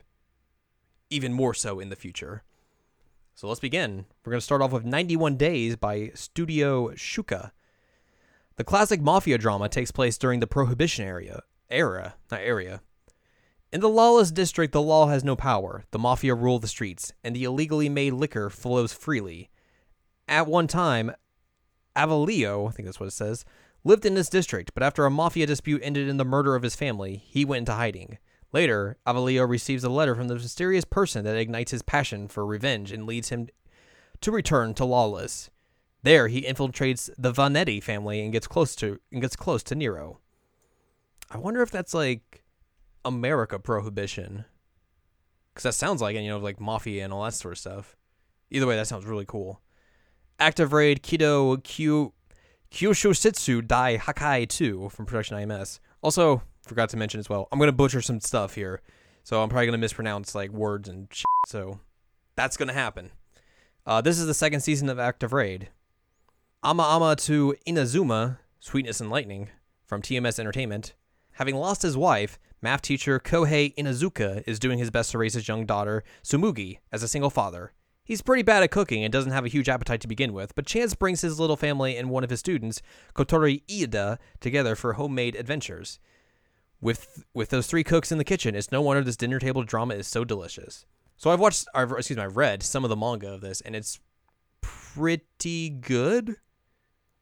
[1.10, 2.44] even more so in the future.
[3.40, 4.04] So let's begin.
[4.26, 7.52] We're going to start off with 91 Days by Studio Shuka.
[8.58, 12.82] The classic mafia drama takes place during the Prohibition area, era, not area.
[13.72, 15.86] In the lawless district, the law has no power.
[15.92, 19.50] The mafia rule the streets, and the illegally made liquor flows freely.
[20.28, 21.14] At one time,
[21.96, 23.46] Avalio, I think that's what it says,
[23.86, 26.76] lived in this district, but after a mafia dispute ended in the murder of his
[26.76, 28.18] family, he went into hiding.
[28.52, 32.92] Later, Avalio receives a letter from the mysterious person that ignites his passion for revenge
[32.92, 33.48] and leads him
[34.22, 35.50] to return to Lawless.
[36.02, 40.20] There, he infiltrates the Vanetti family and gets close to and gets close to Nero.
[41.30, 42.44] I wonder if that's like
[43.06, 44.46] America prohibition,
[45.54, 47.96] because that sounds like it, you know, like mafia and all that sort of stuff.
[48.50, 49.62] Either way, that sounds really cool.
[50.40, 52.14] Active Raid Kido Kyu
[52.72, 55.80] Kyushositsu Dai Hakai 2 from Production IMS.
[56.02, 58.82] Also, forgot to mention as well, I'm to butcher some stuff here.
[59.24, 61.26] So I'm probably to mispronounce like words and shit.
[61.48, 61.80] So
[62.36, 63.12] that's to happen.
[63.86, 65.70] Uh, this is the second season of Active Raid.
[66.64, 69.50] Ama Ama to Inazuma, Sweetness and Lightning,
[69.86, 70.94] from TMS Entertainment.
[71.34, 75.48] Having lost his wife, math teacher Kohei Inazuka is doing his best to raise his
[75.48, 77.74] young daughter, Tsumugi, as a single father.
[78.04, 80.66] He's pretty bad at cooking and doesn't have a huge appetite to begin with, but
[80.66, 82.82] Chance brings his little family and one of his students,
[83.14, 86.00] Kotori Iida, together for homemade adventures.
[86.82, 89.96] With with those three cooks in the kitchen, it's no wonder this dinner table drama
[89.96, 90.86] is so delicious.
[91.18, 94.00] So I've watched, excuse me, I've read some of the manga of this, and it's
[94.62, 96.38] pretty good.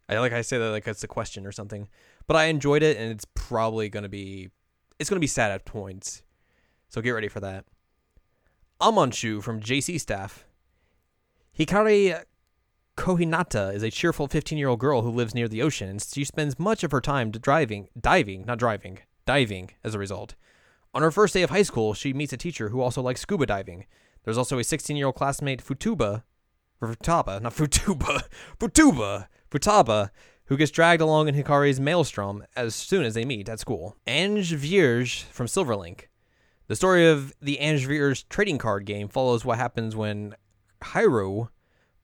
[0.08, 1.88] I like I say that like it's a question or something,
[2.28, 4.52] but I enjoyed it, and it's probably gonna be,
[5.00, 6.22] it's gonna be sad at points.
[6.90, 7.66] So get ready for that.
[8.80, 10.46] Amanchu from JC Staff
[11.58, 12.24] Hikari
[12.96, 16.24] Kohinata is a cheerful 15 year old girl who lives near the ocean, and she
[16.24, 20.34] spends much of her time driving, diving, not driving, diving as a result.
[20.96, 23.46] On her first day of high school, she meets a teacher who also likes scuba
[23.46, 23.86] diving.
[24.24, 26.24] There's also a 16 year old classmate, Futuba,
[26.82, 28.24] Futaba, not Futuba,
[28.60, 30.10] Futuba, Futaba,
[30.46, 33.96] who gets dragged along in Hikari's maelstrom as soon as they meet at school.
[34.08, 36.06] Ange Vierge from Silverlink.
[36.68, 40.36] The story of the Ange Vierge trading card game follows what happens when
[40.82, 41.50] Hyrule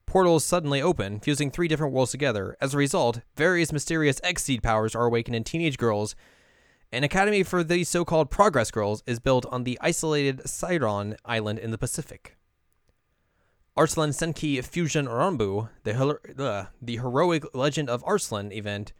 [0.06, 2.56] portals suddenly open, fusing three different worlds together.
[2.60, 6.14] As a result, various mysterious X-Seed powers are awakened in teenage girls.
[6.94, 11.72] An academy for these so-called Progress Girls is built on the isolated Seiron Island in
[11.72, 12.36] the Pacific.
[13.76, 18.92] Arslan Senki Fujin Ranbu, the, uh, the heroic legend of Arslan event.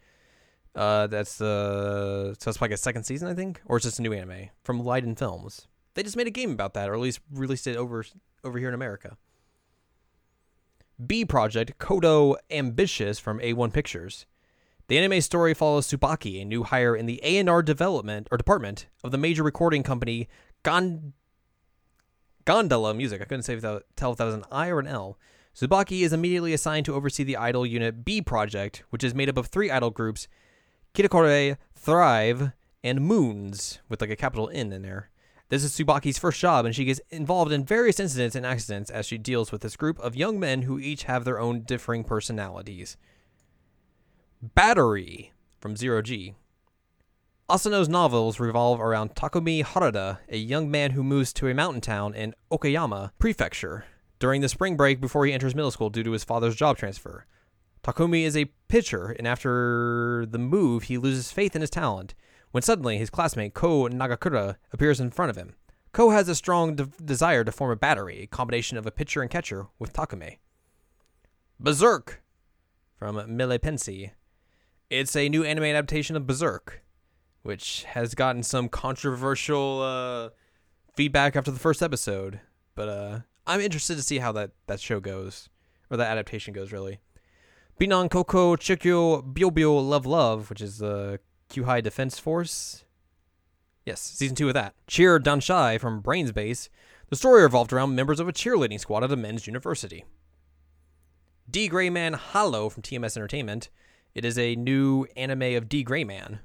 [0.74, 4.00] Uh, that's the uh, so it's like a second season, I think, or it's just
[4.00, 5.68] a new anime from Liden Films.
[5.94, 8.04] They just made a game about that, or at least released it over
[8.42, 9.16] over here in America.
[11.06, 14.26] B Project Kodo Ambitious from A1 Pictures.
[14.86, 19.12] The anime story follows Tsubaki, a new hire in the A&R development or department of
[19.12, 20.28] the major recording company
[20.62, 21.14] Gond-
[22.44, 23.22] Gondola Music.
[23.22, 25.18] I couldn't say without, tell if that was an I or an L.
[25.56, 29.38] Tsubaki is immediately assigned to oversee the idol unit B Project, which is made up
[29.38, 30.28] of three idol groups:
[30.92, 35.10] Kitakore, Thrive, and Moons, with like a capital N in there.
[35.48, 39.06] This is Tsubaki's first job, and she gets involved in various incidents and accidents as
[39.06, 42.98] she deals with this group of young men who each have their own differing personalities.
[44.52, 46.34] Battery from Zero G.
[47.48, 52.14] Asano's novels revolve around Takumi Harada, a young man who moves to a mountain town
[52.14, 53.86] in Okayama Prefecture
[54.18, 57.24] during the spring break before he enters middle school due to his father's job transfer.
[57.82, 62.12] Takumi is a pitcher, and after the move, he loses faith in his talent
[62.50, 65.54] when suddenly his classmate Ko Nagakura appears in front of him.
[65.92, 69.22] Ko has a strong de- desire to form a battery, a combination of a pitcher
[69.22, 70.36] and catcher, with Takumi.
[71.58, 72.22] Berserk
[72.98, 74.10] from Millepensee.
[74.90, 76.82] It's a new anime adaptation of Berserk,
[77.42, 80.30] which has gotten some controversial uh,
[80.94, 82.40] feedback after the first episode.
[82.74, 85.48] But uh, I'm interested to see how that, that show goes,
[85.90, 87.00] or that adaptation goes, really.
[87.80, 91.18] Binan Koko Chikyo Byobyo Love Love, which is the
[91.48, 92.84] Cute High Defense Force.
[93.84, 94.74] Yes, season two of that.
[94.86, 96.68] Cheer Danshi from Brain's Base.
[97.10, 100.04] The story revolved around members of a cheerleading squad at a men's university.
[101.50, 101.68] D.
[101.68, 103.68] Grayman Hallow from TMS Entertainment.
[104.14, 105.82] It is a new anime of D.
[105.82, 106.38] Grayman.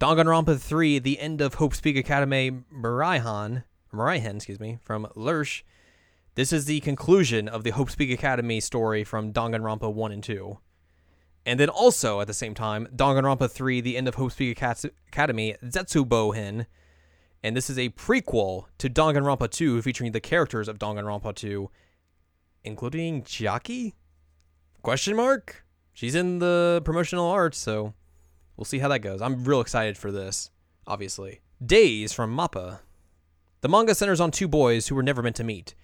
[0.00, 5.62] Danganronpa 3, The End of Hope's Peak Academy, Maraihan, Maraihan, excuse me, from Lerche.
[6.34, 10.58] This is the conclusion of the Hope's Peak Academy story from Danganronpa 1 and 2.
[11.44, 15.56] And then also, at the same time, Danganronpa 3, The End of Hope's Peak Academy,
[15.62, 16.64] Zetsubohen.
[17.42, 21.70] And this is a prequel to Danganronpa 2 featuring the characters of Danganronpa 2,
[22.64, 23.92] including Chiaki?
[24.84, 25.64] Question mark?
[25.94, 27.94] She's in the promotional art, so
[28.54, 29.22] we'll see how that goes.
[29.22, 30.50] I'm real excited for this,
[30.86, 31.40] obviously.
[31.64, 32.80] Days from Mappa.
[33.62, 35.74] The manga centers on two boys who were never meant to meet.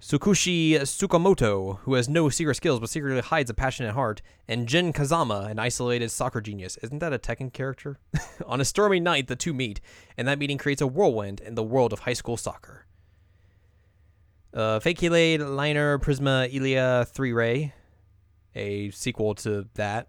[0.00, 4.94] Tsukushi Tsukamoto, who has no secret skills but secretly hides a passionate heart, and Jin
[4.94, 6.78] Kazama, an isolated soccer genius.
[6.78, 7.98] Isn't that a Tekken character?
[8.46, 9.82] on a stormy night, the two meet,
[10.16, 12.86] and that meeting creates a whirlwind in the world of high school soccer.
[14.54, 17.74] Uh, Fate/kaleid liner Prisma Illya 3 Ray,
[18.54, 20.08] a sequel to that.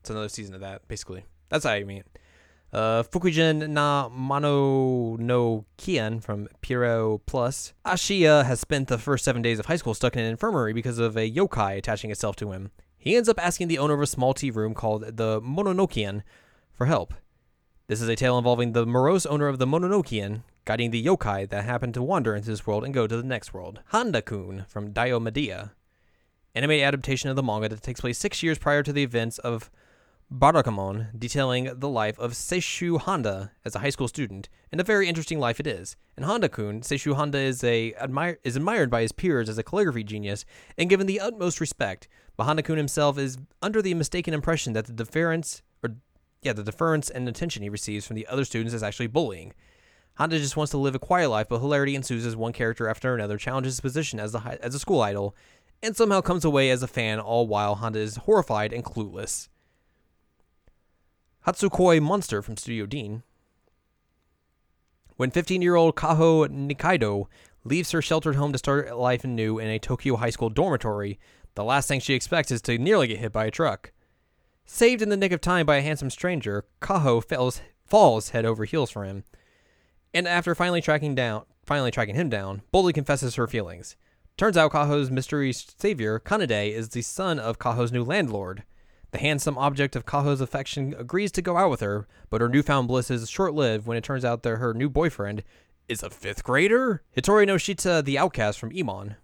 [0.00, 1.24] It's another season of that, basically.
[1.48, 2.04] That's how I mean.
[2.72, 7.74] Uh, Fukujin na Mano no Kian from Pierrot Plus.
[7.84, 10.98] Ashiya has spent the first seven days of high school stuck in an infirmary because
[10.98, 12.70] of a yokai attaching itself to him.
[12.96, 16.22] He ends up asking the owner of a small tea room called the Mononokean
[16.72, 17.12] for help.
[17.88, 21.64] This is a tale involving the morose owner of the Mononokean guiding the yokai that
[21.64, 23.80] happen to wander into this world and go to the next world.
[23.88, 25.72] Honda Kun from Diomedéa.
[26.54, 29.70] Anime adaptation of the manga that takes place six years prior to the events of
[30.30, 35.08] Barakamon, detailing the life of Seishu Honda as a high school student, and a very
[35.08, 35.96] interesting life it is.
[36.16, 40.04] In Honda-kun, Seishu Honda is a admire, is admired by his peers as a calligraphy
[40.04, 40.44] genius
[40.76, 42.06] and given the utmost respect.
[42.36, 45.96] But Handa-kun himself is under the mistaken impression that the deference or
[46.42, 49.54] yeah, the deference and attention he receives from the other students is actually bullying.
[50.16, 53.14] Honda just wants to live a quiet life, but hilarity ensues as one character after
[53.14, 55.34] another challenges his position as, a, as a school idol
[55.82, 59.48] and somehow comes away as a fan, all while Honda is horrified and clueless.
[61.46, 63.22] Hatsukoi Monster from Studio Dean.
[65.16, 67.26] When 15 year old Kaho Nikaido
[67.64, 71.18] leaves her sheltered home to start life anew in a Tokyo high school dormitory,
[71.54, 73.92] the last thing she expects is to nearly get hit by a truck.
[74.64, 78.64] Saved in the nick of time by a handsome stranger, Kaho falls, falls head over
[78.64, 79.24] heels for him
[80.14, 83.96] and after finally tracking down, finally tracking him down, boldly confesses her feelings.
[84.42, 88.64] Turns out Kaho's mystery savior, Kanade, is the son of Kaho's new landlord.
[89.12, 92.88] The handsome object of Kaho's affection agrees to go out with her, but her newfound
[92.88, 95.44] bliss is short-lived when it turns out that her new boyfriend
[95.88, 97.04] is a fifth grader?
[97.16, 99.14] Hitori no Shita, the outcast from Emon.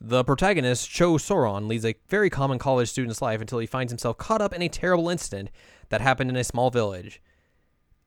[0.00, 4.16] The protagonist, Cho Soron, leads a very common college student's life until he finds himself
[4.16, 5.50] caught up in a terrible incident
[5.88, 7.20] that happened in a small village.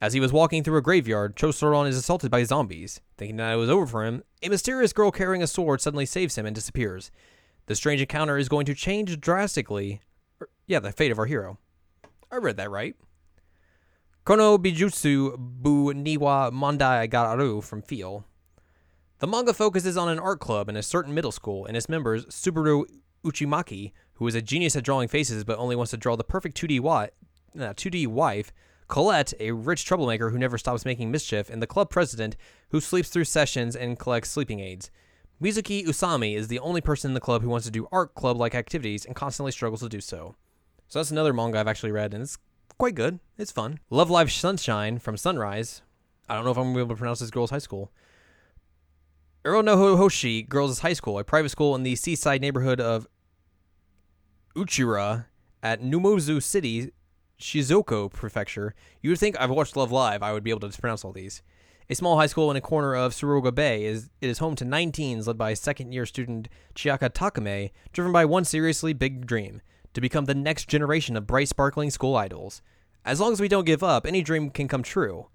[0.04, 3.00] As he was walking through a graveyard, Chosoron is assaulted by zombies.
[3.18, 6.38] Thinking that it was over for him, a mysterious girl carrying a sword suddenly saves
[6.38, 7.10] him and disappears.
[7.68, 10.02] The strange encounter is going to change drastically,
[10.42, 11.58] er, yeah, the fate of our hero.
[12.30, 12.98] I read that right.
[14.26, 18.26] Kono Bijutsu Bu Niwa Mondai Gararu from Feel.
[19.20, 22.26] The manga focuses on an art club in a certain middle school and its members,
[22.26, 22.84] Subaru
[23.24, 26.60] Uchimaki, who is a genius at drawing faces but only wants to draw the perfect
[26.60, 27.12] 2D, wi-
[27.58, 28.52] uh, 2D wife,
[28.94, 32.38] Colette, a rich troublemaker who never stops making mischief, and the club president,
[32.70, 34.92] who sleeps through sessions and collects sleeping aids.
[35.42, 38.38] Mizuki Usami is the only person in the club who wants to do art club
[38.38, 40.36] like activities and constantly struggles to do so.
[40.90, 42.38] So that's another manga I've actually read, and it's
[42.78, 43.20] quite good.
[43.36, 43.80] It's fun.
[43.90, 45.82] Love Live Sunshine from Sunrise.
[46.30, 47.92] I don't know if I'm going to be able to pronounce this girl's high school.
[49.44, 53.08] Uranohoshi Girls' High School, a private school in the seaside neighborhood of
[54.56, 55.26] Uchiura
[55.64, 56.92] at Numazu City,
[57.44, 61.04] Shizuoka Prefecture, you would think I've watched Love Live, I would be able to pronounce
[61.04, 61.42] all these.
[61.90, 64.64] A small high school in a corner of Suruga Bay is it is home to
[64.64, 69.62] nine teens led by second year student Chika Takami, driven by one seriously big dream
[69.94, 72.62] to become the next generation of bright, sparkling school idols.
[73.04, 75.28] As long as we don't give up, any dream can come true.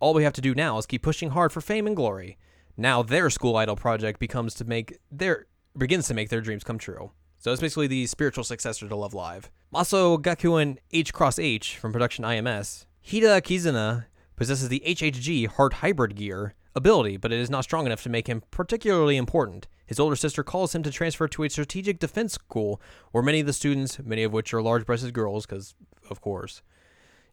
[0.00, 2.38] All we have to do now is keep pushing hard for fame and glory.
[2.74, 6.78] Now their school idol project becomes to make their begins to make their dreams come
[6.78, 7.12] true.
[7.44, 9.50] So it's basically the spiritual successor to Love Live.
[9.70, 12.86] Maso Gakuen H Cross H from production IMS.
[13.06, 18.02] Hida Kizuna possesses the HHG Heart Hybrid Gear ability, but it is not strong enough
[18.04, 19.68] to make him particularly important.
[19.84, 22.80] His older sister calls him to transfer to a strategic defense school
[23.12, 25.74] where many of the students, many of which are large breasted girls, because
[26.08, 26.62] of course,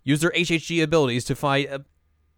[0.04, 1.80] use their HHG abilities to fight uh,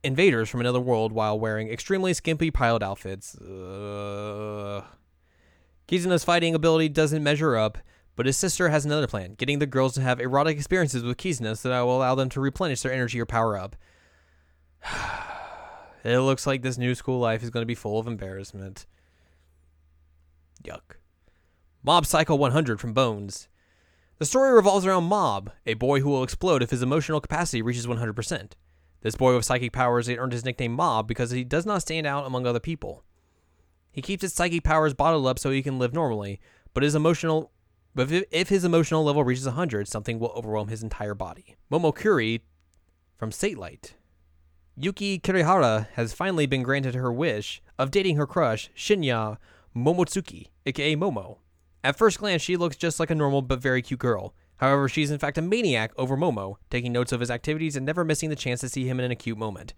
[0.04, 3.36] invaders from another world while wearing extremely skimpy pilot outfits.
[3.36, 4.84] Uh,
[5.88, 7.78] Kizuna's fighting ability doesn't measure up,
[8.16, 11.58] but his sister has another plan, getting the girls to have erotic experiences with Kizuna
[11.58, 13.76] so that will allow them to replenish their energy or power up.
[16.04, 18.86] it looks like this new school life is going to be full of embarrassment.
[20.64, 20.98] Yuck.
[21.84, 23.50] Mob Psycho 100 from Bones.
[24.20, 27.88] The story revolves around Mob, a boy who will explode if his emotional capacity reaches
[27.88, 28.52] 100%.
[29.02, 32.26] This boy with psychic powers earned his nickname Mob because he does not stand out
[32.26, 33.04] among other people.
[33.94, 36.42] He keeps his psychic powers bottled up so he can live normally,
[36.74, 37.52] but his emotional
[37.96, 41.56] but if, his emotional level reaches 100, something will overwhelm his entire body.
[41.72, 42.42] Momokuri
[43.16, 43.94] from Satelight.
[44.76, 49.38] Yuki Kirihara has finally been granted her wish of dating her crush, Shinya
[49.76, 51.38] Momotsuki, aka Momo.
[51.84, 54.34] At first glance, she looks just like a normal but very cute girl.
[54.58, 58.04] However, she's in fact a maniac over Momo, taking notes of his activities and never
[58.04, 59.76] missing the chance to see him in an acute moment.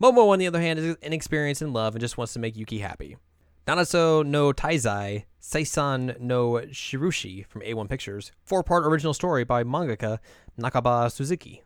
[0.00, 2.78] Momo, on the other hand, is inexperienced in love and just wants to make Yuki
[2.78, 3.16] happy.
[3.66, 10.20] Nanatsu no Taizai, Seisen no Shirushi from A1 Pictures, four part original story by mangaka
[10.56, 11.64] Nakaba Suzuki.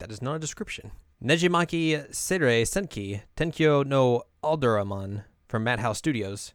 [0.00, 0.90] That is not a description.
[1.24, 6.52] Nejimaki Seirei Senki, Tenkyo no Alderamin from Madhouse Studios.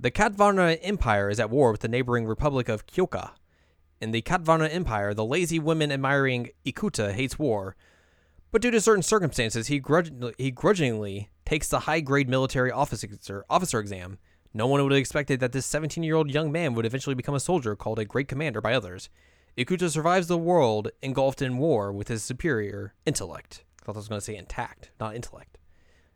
[0.00, 3.34] The Katvarna Empire is at war with the neighboring Republic of Kioka.
[4.00, 7.76] In the Katvarna Empire, the lazy women admiring Ikuta hates war,
[8.50, 13.44] but due to certain circumstances, he, grudg- he grudgingly takes the high grade military officer,
[13.50, 14.18] officer exam.
[14.54, 17.34] No one would have expected that this 17 year old young man would eventually become
[17.34, 19.10] a soldier called a great commander by others.
[19.58, 23.64] Ikuta survives the world engulfed in war with his superior intellect.
[23.82, 25.58] I thought I was going to say intact, not intellect.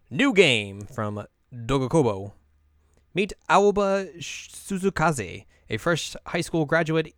[0.08, 2.34] New game from Doga Kobo.
[3.12, 7.12] Meet Aoba Suzukaze, a fresh high school graduate.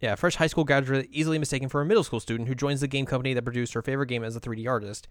[0.00, 2.88] Yeah, fresh high school graduate easily mistaken for a middle school student who joins the
[2.88, 5.06] game company that produced her favorite game as a 3D artist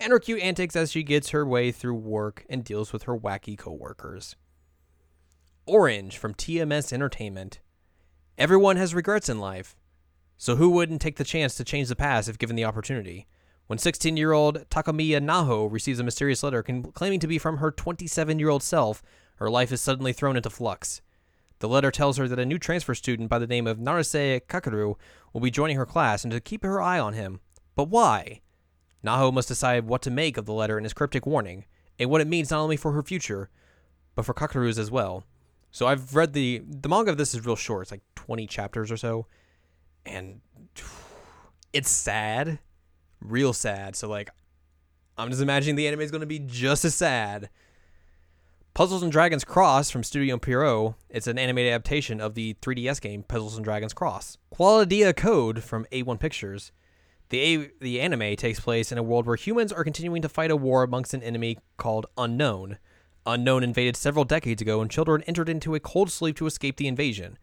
[0.00, 3.16] and her cute antics as she gets her way through work and deals with her
[3.16, 4.34] wacky coworkers.
[5.66, 7.60] Orange from TMS Entertainment.
[8.38, 9.76] Everyone has regrets in life,
[10.38, 13.26] so who wouldn't take the chance to change the past if given the opportunity?
[13.66, 17.70] When 16 year old Takamiya Naho receives a mysterious letter claiming to be from her
[17.70, 19.02] 27 year old self,
[19.36, 21.02] her life is suddenly thrown into flux.
[21.60, 24.96] The letter tells her that a new transfer student by the name of Naruse Kakeru
[25.32, 27.40] will be joining her class and to keep her eye on him.
[27.76, 28.40] But why?
[29.04, 31.64] Naho must decide what to make of the letter and his cryptic warning,
[31.98, 33.50] and what it means not only for her future,
[34.14, 35.24] but for Kakeru's as well.
[35.70, 37.82] So I've read the the manga of this is real short.
[37.82, 39.26] It's like 20 chapters or so.
[40.04, 40.40] And
[41.72, 42.58] it's sad.
[43.20, 43.96] Real sad.
[43.96, 44.30] So like
[45.16, 47.50] I'm just imagining the anime is going to be just as sad.
[48.72, 50.94] Puzzles and Dragons Cross from Studio Pierrot.
[51.08, 54.38] It's an animated adaptation of the 3DS game Puzzles and Dragons Cross.
[54.54, 56.72] Qualidea Code from A1 Pictures.
[57.30, 60.56] The, the anime takes place in a world where humans are continuing to fight a
[60.56, 62.78] war amongst an enemy called Unknown.
[63.24, 66.88] Unknown invaded several decades ago, and children entered into a cold sleep to escape the
[66.88, 67.38] invasion.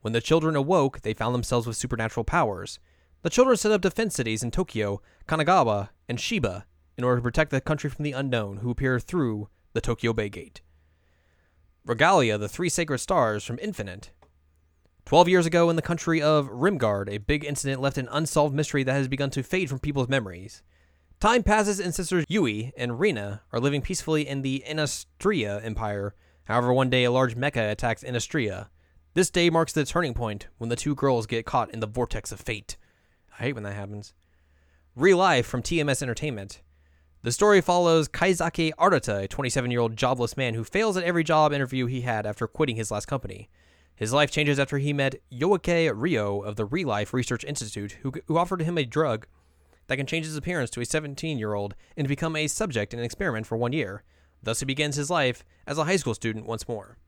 [0.00, 2.78] When the children awoke, they found themselves with supernatural powers.
[3.22, 6.64] The children set up defense cities in Tokyo, Kanagawa, and Chiba
[6.96, 10.28] in order to protect the country from the unknown who appear through the Tokyo Bay
[10.28, 10.60] Gate.
[11.84, 14.10] Regalia, the Three Sacred Stars from Infinite.
[15.04, 18.82] Twelve years ago, in the country of Rimgard, a big incident left an unsolved mystery
[18.84, 20.62] that has begun to fade from people's memories.
[21.20, 26.14] Time passes, and sisters Yui and Rina are living peacefully in the Inastria Empire.
[26.44, 28.68] However, one day a large mecha attacks Inastria.
[29.14, 32.32] This day marks the turning point when the two girls get caught in the vortex
[32.32, 32.76] of fate.
[33.38, 34.14] I hate when that happens.
[34.96, 36.62] Real Life from TMS Entertainment.
[37.22, 41.22] The story follows Kaizaki Arata, a 27 year old jobless man who fails at every
[41.22, 43.48] job interview he had after quitting his last company.
[44.02, 48.12] His life changes after he met Yoake Ryo of the Real Life Research Institute, who,
[48.26, 49.28] who offered him a drug
[49.86, 52.98] that can change his appearance to a 17 year old and become a subject in
[52.98, 54.02] an experiment for one year.
[54.42, 56.98] Thus, he begins his life as a high school student once more.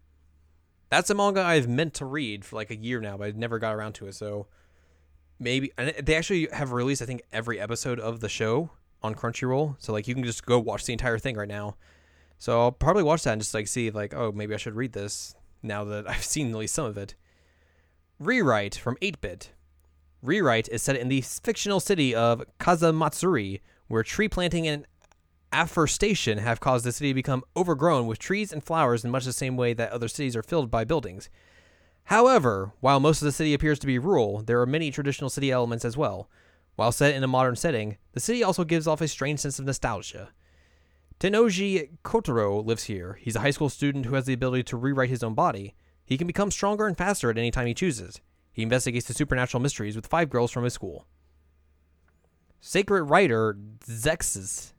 [0.89, 3.59] That's a manga I've meant to read for like a year now, but I never
[3.59, 4.15] got around to it.
[4.15, 4.47] So
[5.41, 8.71] maybe they actually have released, I think, every episode of the show
[9.03, 9.75] on Crunchyroll.
[9.81, 11.75] So like you can just go watch the entire thing right now.
[12.39, 14.93] So I'll probably watch that and just like see like, oh, maybe I should read
[14.93, 15.35] this
[15.65, 17.15] now that I've seen at least some of it.
[18.19, 19.51] Rewrite from 8 Bit.
[20.23, 24.87] Rewrite is set in the fictional city of Kazamatsuri, where tree planting and
[25.53, 29.33] afforestation have caused the city to become overgrown with trees and flowers in much the
[29.33, 31.29] same way that other cities are filled by buildings.
[32.05, 35.51] However, while most of the city appears to be rural, there are many traditional city
[35.51, 36.29] elements as well.
[36.77, 39.65] While set in a modern setting, the city also gives off a strange sense of
[39.65, 40.31] nostalgia.
[41.25, 43.19] Tenoji Kotaro lives here.
[43.19, 45.75] He's a high school student who has the ability to rewrite his own body.
[46.05, 48.21] He can become stronger and faster at any time he chooses.
[48.53, 51.07] He investigates the supernatural mysteries with five girls from his school.
[52.61, 53.57] Sacred Rider
[53.87, 54.75] Zexus,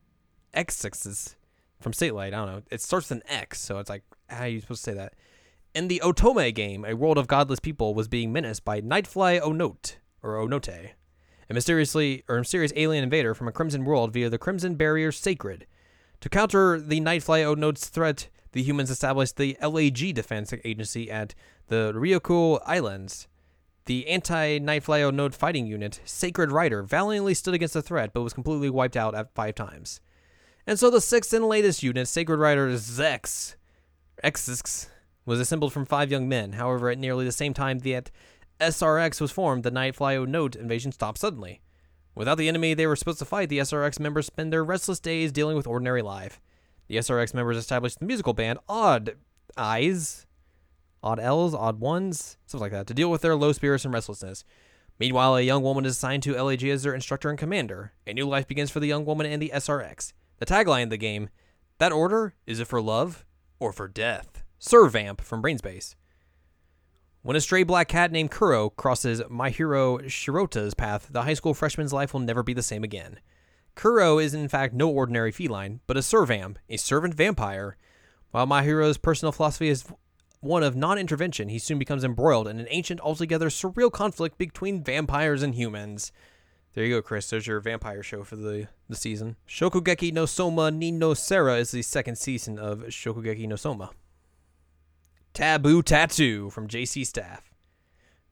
[0.53, 1.33] Xexes.
[1.81, 2.35] from Satelight.
[2.35, 2.61] I don't know.
[2.69, 5.13] It starts with an X, so it's like how are you supposed to say that?
[5.73, 9.95] In the Otome game, a world of godless people was being menaced by Nightfly Onote
[10.21, 10.91] or Onote,
[11.49, 15.65] a mysteriously or mysterious alien invader from a Crimson world via the Crimson Barrier Sacred.
[16.22, 21.36] To counter the Nightfly Onote's threat, the humans established the LAG Defense Agency at
[21.68, 23.28] the Ryukyu Islands.
[23.86, 28.34] The anti Nightfly Onote fighting unit, Sacred Rider, valiantly stood against the threat but was
[28.34, 29.99] completely wiped out at five times.
[30.66, 33.55] And so the sixth and latest unit, Sacred Rider Zex,
[34.24, 34.88] Xx,
[35.26, 36.53] was assembled from five young men.
[36.53, 38.09] However, at nearly the same time that
[38.59, 41.61] SRX was formed, the Nightfly Onote invasion stopped suddenly.
[42.16, 45.34] Without the enemy they were supposed to fight, the SRX members spend their restless days
[45.34, 46.39] dealing with ordinary life.
[46.88, 49.18] The SRX members established the musical band Odd
[49.57, 50.26] Eyes,
[51.03, 54.45] Odd L's, Odd Ones, something like that, to deal with their low spirits and restlessness.
[54.97, 57.91] Meanwhile, a young woman is assigned to LAG as their instructor and commander.
[58.07, 60.13] A new life begins for the young woman and the SRX.
[60.38, 61.30] The tagline of the game
[61.80, 63.26] That order, is it for love
[63.59, 64.43] or for death?
[64.59, 65.97] Servamp from Brain's Base.
[67.26, 71.91] When a stray black cat named Kuro crosses Mahiru Shirota's path, the high school freshman's
[71.91, 73.19] life will never be the same again.
[73.73, 77.78] Kuro is in fact no ordinary feline, but a servamp, a servant vampire.
[78.30, 79.86] While Mahiru's personal philosophy is
[80.41, 84.84] one of non intervention, he soon becomes embroiled in an ancient, altogether surreal conflict between
[84.84, 86.11] vampires and humans.
[86.76, 87.28] There you go, Chris.
[87.28, 89.38] There's your vampire show for the, the season.
[89.49, 93.89] Shokugeki no Soma ni no Sara is the second season of Shokugeki no Soma.
[95.36, 97.53] Taboo Tattoo from JC Staff.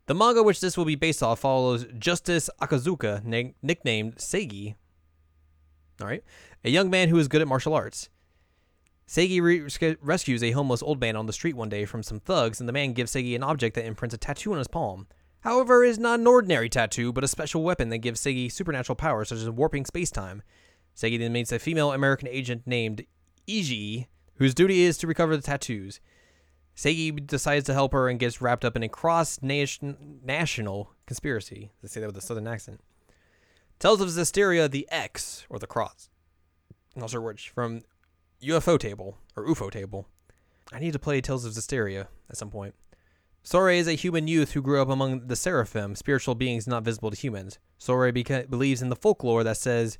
[0.06, 4.76] The manga which this will be based off follows Justice Akazuka, na- nicknamed Seigi.
[6.00, 6.24] All right,
[6.64, 8.08] a young man who is good at martial arts.
[9.06, 12.62] Seigi re- rescues a homeless old man on the street one day from some thugs,
[12.62, 15.08] and the man gives Seigi an object that imprints a tattoo on his palm.
[15.42, 18.96] However, it is not an ordinary tattoo, but a special weapon that gives Seigi supernatural
[18.96, 20.42] powers such as warping space-time.
[20.96, 23.06] Seigi then meets a female American agent named
[23.46, 26.00] Iji, whose duty is to recover the tattoos.
[26.76, 31.72] Seigi decides to help her and gets wrapped up in a cross-national conspiracy.
[31.82, 32.82] They say that with a southern accent.
[33.80, 36.10] Tales of Zestiria, the X, or the Cross.
[36.96, 37.50] Not sure which.
[37.50, 37.82] From
[38.42, 40.08] ufotable, or UFO Table.
[40.72, 42.74] I need to play Tales of Zestiria at some point.
[43.44, 47.12] Sorey is a human youth who grew up among the seraphim, spiritual beings not visible
[47.12, 47.60] to humans.
[47.78, 49.98] Sorey beca- believes in the folklore that says,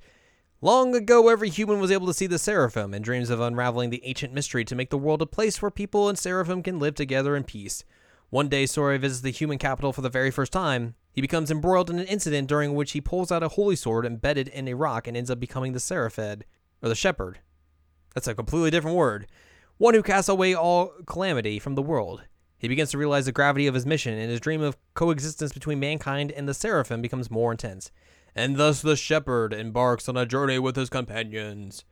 [0.64, 4.02] Long ago, every human was able to see the seraphim and dreams of unraveling the
[4.06, 7.36] ancient mystery to make the world a place where people and seraphim can live together
[7.36, 7.84] in peace.
[8.30, 10.96] One day, Sorey visits the human capital for the very first time.
[11.12, 14.48] He becomes embroiled in an incident during which he pulls out a holy sword embedded
[14.48, 16.44] in a rock and ends up becoming the Seraphed,
[16.82, 17.40] or the Shepherd.
[18.14, 19.28] That's a completely different word.
[19.80, 22.24] One who casts away all calamity from the world.
[22.58, 25.82] He begins to realize the gravity of his mission, and his dream of coexistence between
[25.82, 27.92] mankind and the seraphim becomes more intense.
[28.36, 31.86] And thus the shepherd embarks on a journey with his companions.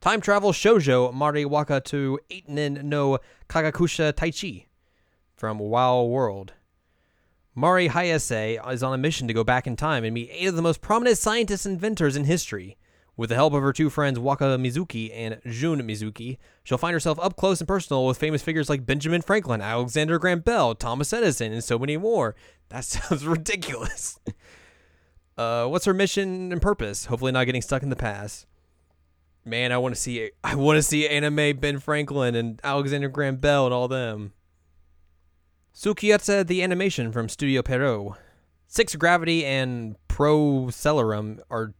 [0.00, 3.18] Time travel shoujo Mariwaka to Eitenin no
[3.48, 4.66] Kagakusha Taichi
[5.36, 6.54] from WoW World.
[7.54, 10.56] Mari Hayase is on a mission to go back in time and meet eight of
[10.56, 12.78] the most prominent scientists and inventors in history.
[13.14, 17.18] With the help of her two friends Waka Mizuki and Jun Mizuki, she'll find herself
[17.20, 21.52] up close and personal with famous figures like Benjamin Franklin, Alexander Graham Bell, Thomas Edison,
[21.52, 22.34] and so many more.
[22.70, 24.18] That sounds ridiculous.
[25.36, 27.06] Uh, what's her mission and purpose?
[27.06, 28.46] Hopefully, not getting stuck in the past.
[29.44, 33.36] Man, I want to see I want to see anime Ben Franklin and Alexander Graham
[33.36, 34.32] Bell and all them.
[35.74, 38.16] Tsukiuta the animation from Studio Pierrot.
[38.66, 41.74] Six Gravity and Procellarum are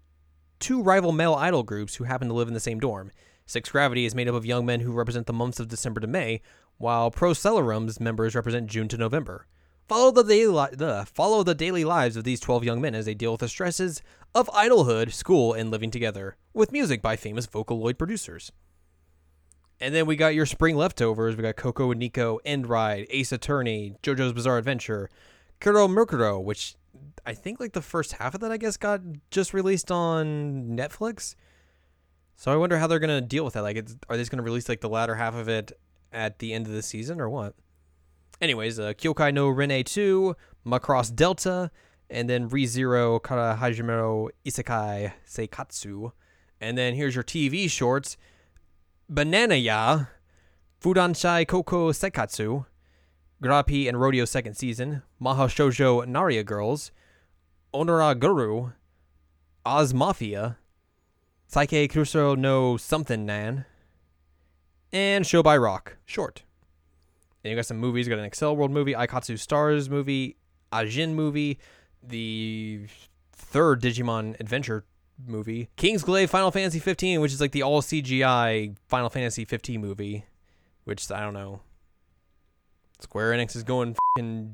[0.59, 3.11] two rival male idol groups who happen to live in the same dorm.
[3.47, 6.07] Six Gravity is made up of young men who represent the months of December to
[6.07, 6.41] May,
[6.79, 9.47] while Procellarum's members represent June to November.
[9.89, 13.15] Follow the daily li- follow the daily lives of these 12 young men as they
[13.15, 14.03] deal with the stresses
[14.35, 18.53] of idolhood, school, and living together, with music by famous Vocaloid producers.
[19.81, 21.37] And then we got your spring leftovers.
[21.37, 25.11] We got Coco and Nico, Endride, Ace Attorney, JoJo's Bizarre Adventure,
[25.61, 26.77] Kuromukuro, which
[27.27, 31.35] I think like the first half of that I guess got just released on Netflix.
[32.37, 33.63] So I wonder how they're gonna deal with that.
[33.63, 33.77] Like,
[34.09, 35.73] are they just gonna release like the latter half of it
[36.13, 37.55] at the end of the season or what?
[38.43, 40.35] Anyways, uh, Kyokai no Rinne 2,
[40.67, 41.71] Macross Delta,
[42.11, 46.11] and then ReZero Kara Hajimeru Isekai Seikatsu.
[46.61, 48.17] And then here's your TV shorts.
[49.09, 50.07] Banana Ya,
[50.81, 52.67] Fudanshi Koukou Seikatsu,
[53.41, 56.91] Grapi and Rodeo second season, Mahou Shoujo Naria Girls,
[57.73, 58.73] Onora Guru,
[59.65, 60.59] Oz Mafia,
[61.49, 63.67] Saiki Kusuo no Something Nan,
[64.93, 66.43] and Show by Rock, short.
[67.43, 68.07] Then you got some movies.
[68.07, 70.37] You got an Accel World movie, Aikatsu Stars movie,
[70.73, 71.59] Ajin movie,
[72.03, 72.87] the
[73.33, 74.85] third Digimon Adventure
[75.27, 79.81] movie, King's Kingsglaive Final Fantasy 15, which is like the all CGI Final Fantasy 15
[79.81, 80.25] movie,
[80.85, 81.61] which I don't know.
[83.01, 83.97] Square Enix is going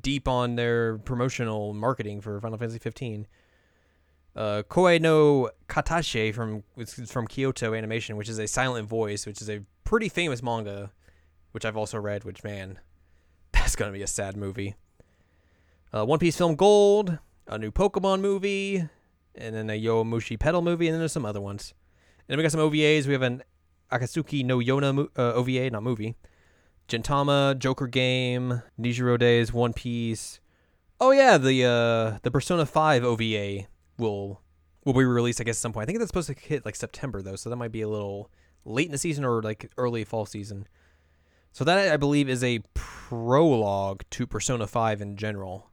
[0.00, 3.26] deep on their promotional marketing for Final Fantasy 15.
[4.34, 6.62] Uh, Koe no Katachi from
[7.06, 10.92] from Kyoto Animation, which is a silent voice, which is a pretty famous manga,
[11.58, 12.22] which I've also read.
[12.22, 12.78] Which man,
[13.52, 14.76] that's gonna be a sad movie.
[15.92, 18.88] Uh, One Piece film Gold, a new Pokemon movie,
[19.34, 21.74] and then a Yowamushi Pedal movie, and then there's some other ones.
[22.20, 23.06] And then we got some OVAs.
[23.08, 23.42] We have an
[23.90, 26.14] Akatsuki no Yona uh, OVA, not movie.
[26.86, 30.38] Gintama, Joker Game, Nijiiro Days, One Piece.
[31.00, 33.66] Oh yeah, the uh, the Persona Five OVA
[33.98, 34.42] will
[34.84, 35.82] will be released, I guess, at some point.
[35.82, 38.30] I think that's supposed to hit like September though, so that might be a little
[38.64, 40.68] late in the season or like early fall season.
[41.52, 45.70] So that I believe is a prologue to Persona Five in general.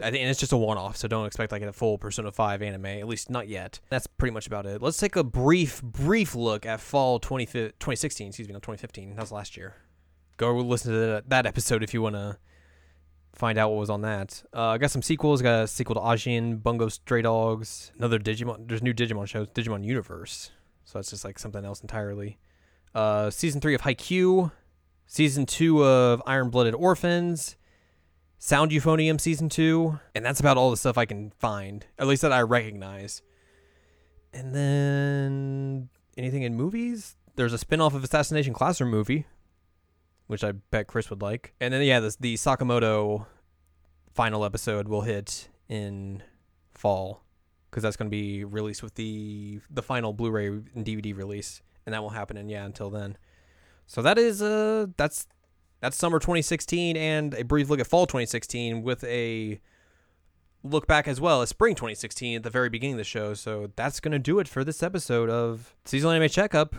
[0.00, 2.62] I think and it's just a one-off, so don't expect like a full Persona 5
[2.62, 3.80] anime, at least not yet.
[3.90, 4.80] That's pretty much about it.
[4.80, 9.16] Let's take a brief, brief look at fall 20, 2016, excuse me, not 2015.
[9.16, 9.74] That was last year.
[10.36, 12.38] Go listen to that, episode if you want to
[13.34, 14.42] find out what was on that.
[14.54, 15.42] Uh, I got some sequels.
[15.42, 18.68] Got a sequel to Ajin, Bungo Stray Dogs, another Digimon.
[18.68, 20.52] There's new Digimon shows, Digimon Universe.
[20.84, 22.38] So that's just like something else entirely.
[22.94, 24.52] Uh, season three of Haikyuu,
[25.08, 27.56] season two of Iron Blooded Orphans,
[28.38, 32.22] Sound Euphonium season two, and that's about all the stuff I can find, at least
[32.22, 33.22] that I recognize.
[34.32, 37.16] And then anything in movies?
[37.34, 39.26] There's a spin-off of Assassination Classroom movie,
[40.26, 41.54] which I bet Chris would like.
[41.60, 43.26] And then yeah, the, the Sakamoto
[44.12, 46.22] final episode will hit in
[46.74, 47.24] fall
[47.70, 51.94] because that's going to be released with the the final Blu-ray and DVD release, and
[51.94, 52.36] that will happen.
[52.36, 53.16] And yeah, until then,
[53.88, 55.26] so that is uh that's
[55.80, 59.60] that's summer 2016 and a brief look at fall 2016 with a
[60.62, 63.34] look back as well as spring 2016 at the very beginning of the show.
[63.34, 66.74] So that's going to do it for this episode of Seasonal Anime Checkup.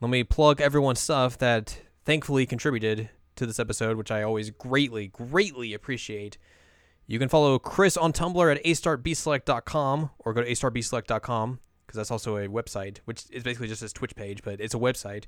[0.00, 5.08] Let me plug everyone's stuff that thankfully contributed to this episode, which I always greatly,
[5.08, 6.38] greatly appreciate.
[7.06, 12.36] You can follow Chris on Tumblr at astartbselect.com or go to astartbselect.com because that's also
[12.36, 15.24] a website, which is basically just his Twitch page, but it's a website.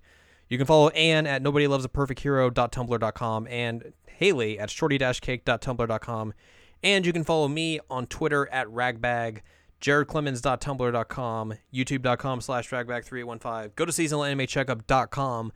[0.51, 6.35] You can follow Anne at nobodylovesaperfecthero.tumblr.com and Haley at shorty-cake.tumblr.com.
[6.83, 9.43] And you can follow me on Twitter at ragbag,
[9.81, 13.77] jaredclemens.tumblr.com, youtube.com slash ragbag3815.
[13.77, 15.53] Go to seasonalanimecheckup.com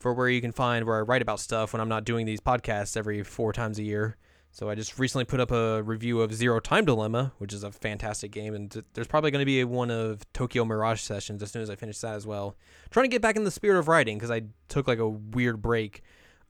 [0.00, 2.40] for where you can find where I write about stuff when I'm not doing these
[2.40, 4.16] podcasts every four times a year.
[4.54, 7.72] So I just recently put up a review of Zero Time Dilemma, which is a
[7.72, 11.42] fantastic game, and th- there's probably going to be a one of Tokyo Mirage sessions
[11.42, 12.56] as soon as I finish that as well.
[12.90, 15.60] trying to get back in the spirit of writing because I took like a weird
[15.60, 16.02] break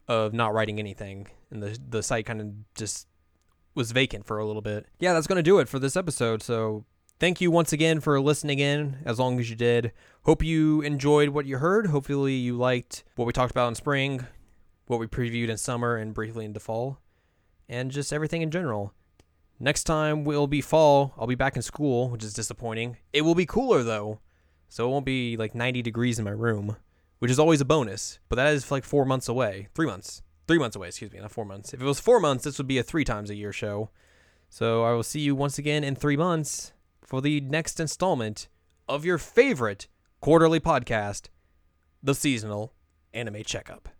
[0.07, 3.09] of not writing anything, and the the site kind of just
[3.74, 4.84] was vacant for a little bit.
[5.00, 6.42] Yeah, that's going to do it for this episode.
[6.42, 6.84] So
[7.18, 9.92] thank you once again for listening in, as long as you did.
[10.24, 11.86] Hope you enjoyed what you heard.
[11.86, 14.26] Hopefully you liked what we talked about in spring,
[14.88, 16.98] what we previewed in summer, and briefly into fall
[17.74, 18.92] and just everything in general.
[19.58, 21.12] Next time will be fall.
[21.18, 22.98] I'll be back in school, which is disappointing.
[23.12, 24.20] It will be cooler though,
[24.68, 26.76] so it won't be like 90 degrees in my room,
[27.18, 28.20] which is always a bonus.
[28.28, 29.68] But that is like four months away.
[29.74, 30.22] Three months.
[30.46, 31.72] Three months away, excuse me, not four months.
[31.72, 33.90] If it was four months, this would be a three times a year show.
[34.50, 36.72] So I will see you once again in three months
[37.02, 38.48] for the next installment
[38.88, 39.88] of your favorite
[40.20, 41.28] quarterly podcast,
[42.02, 42.72] The Seasonal
[43.12, 43.88] Anime Checkup.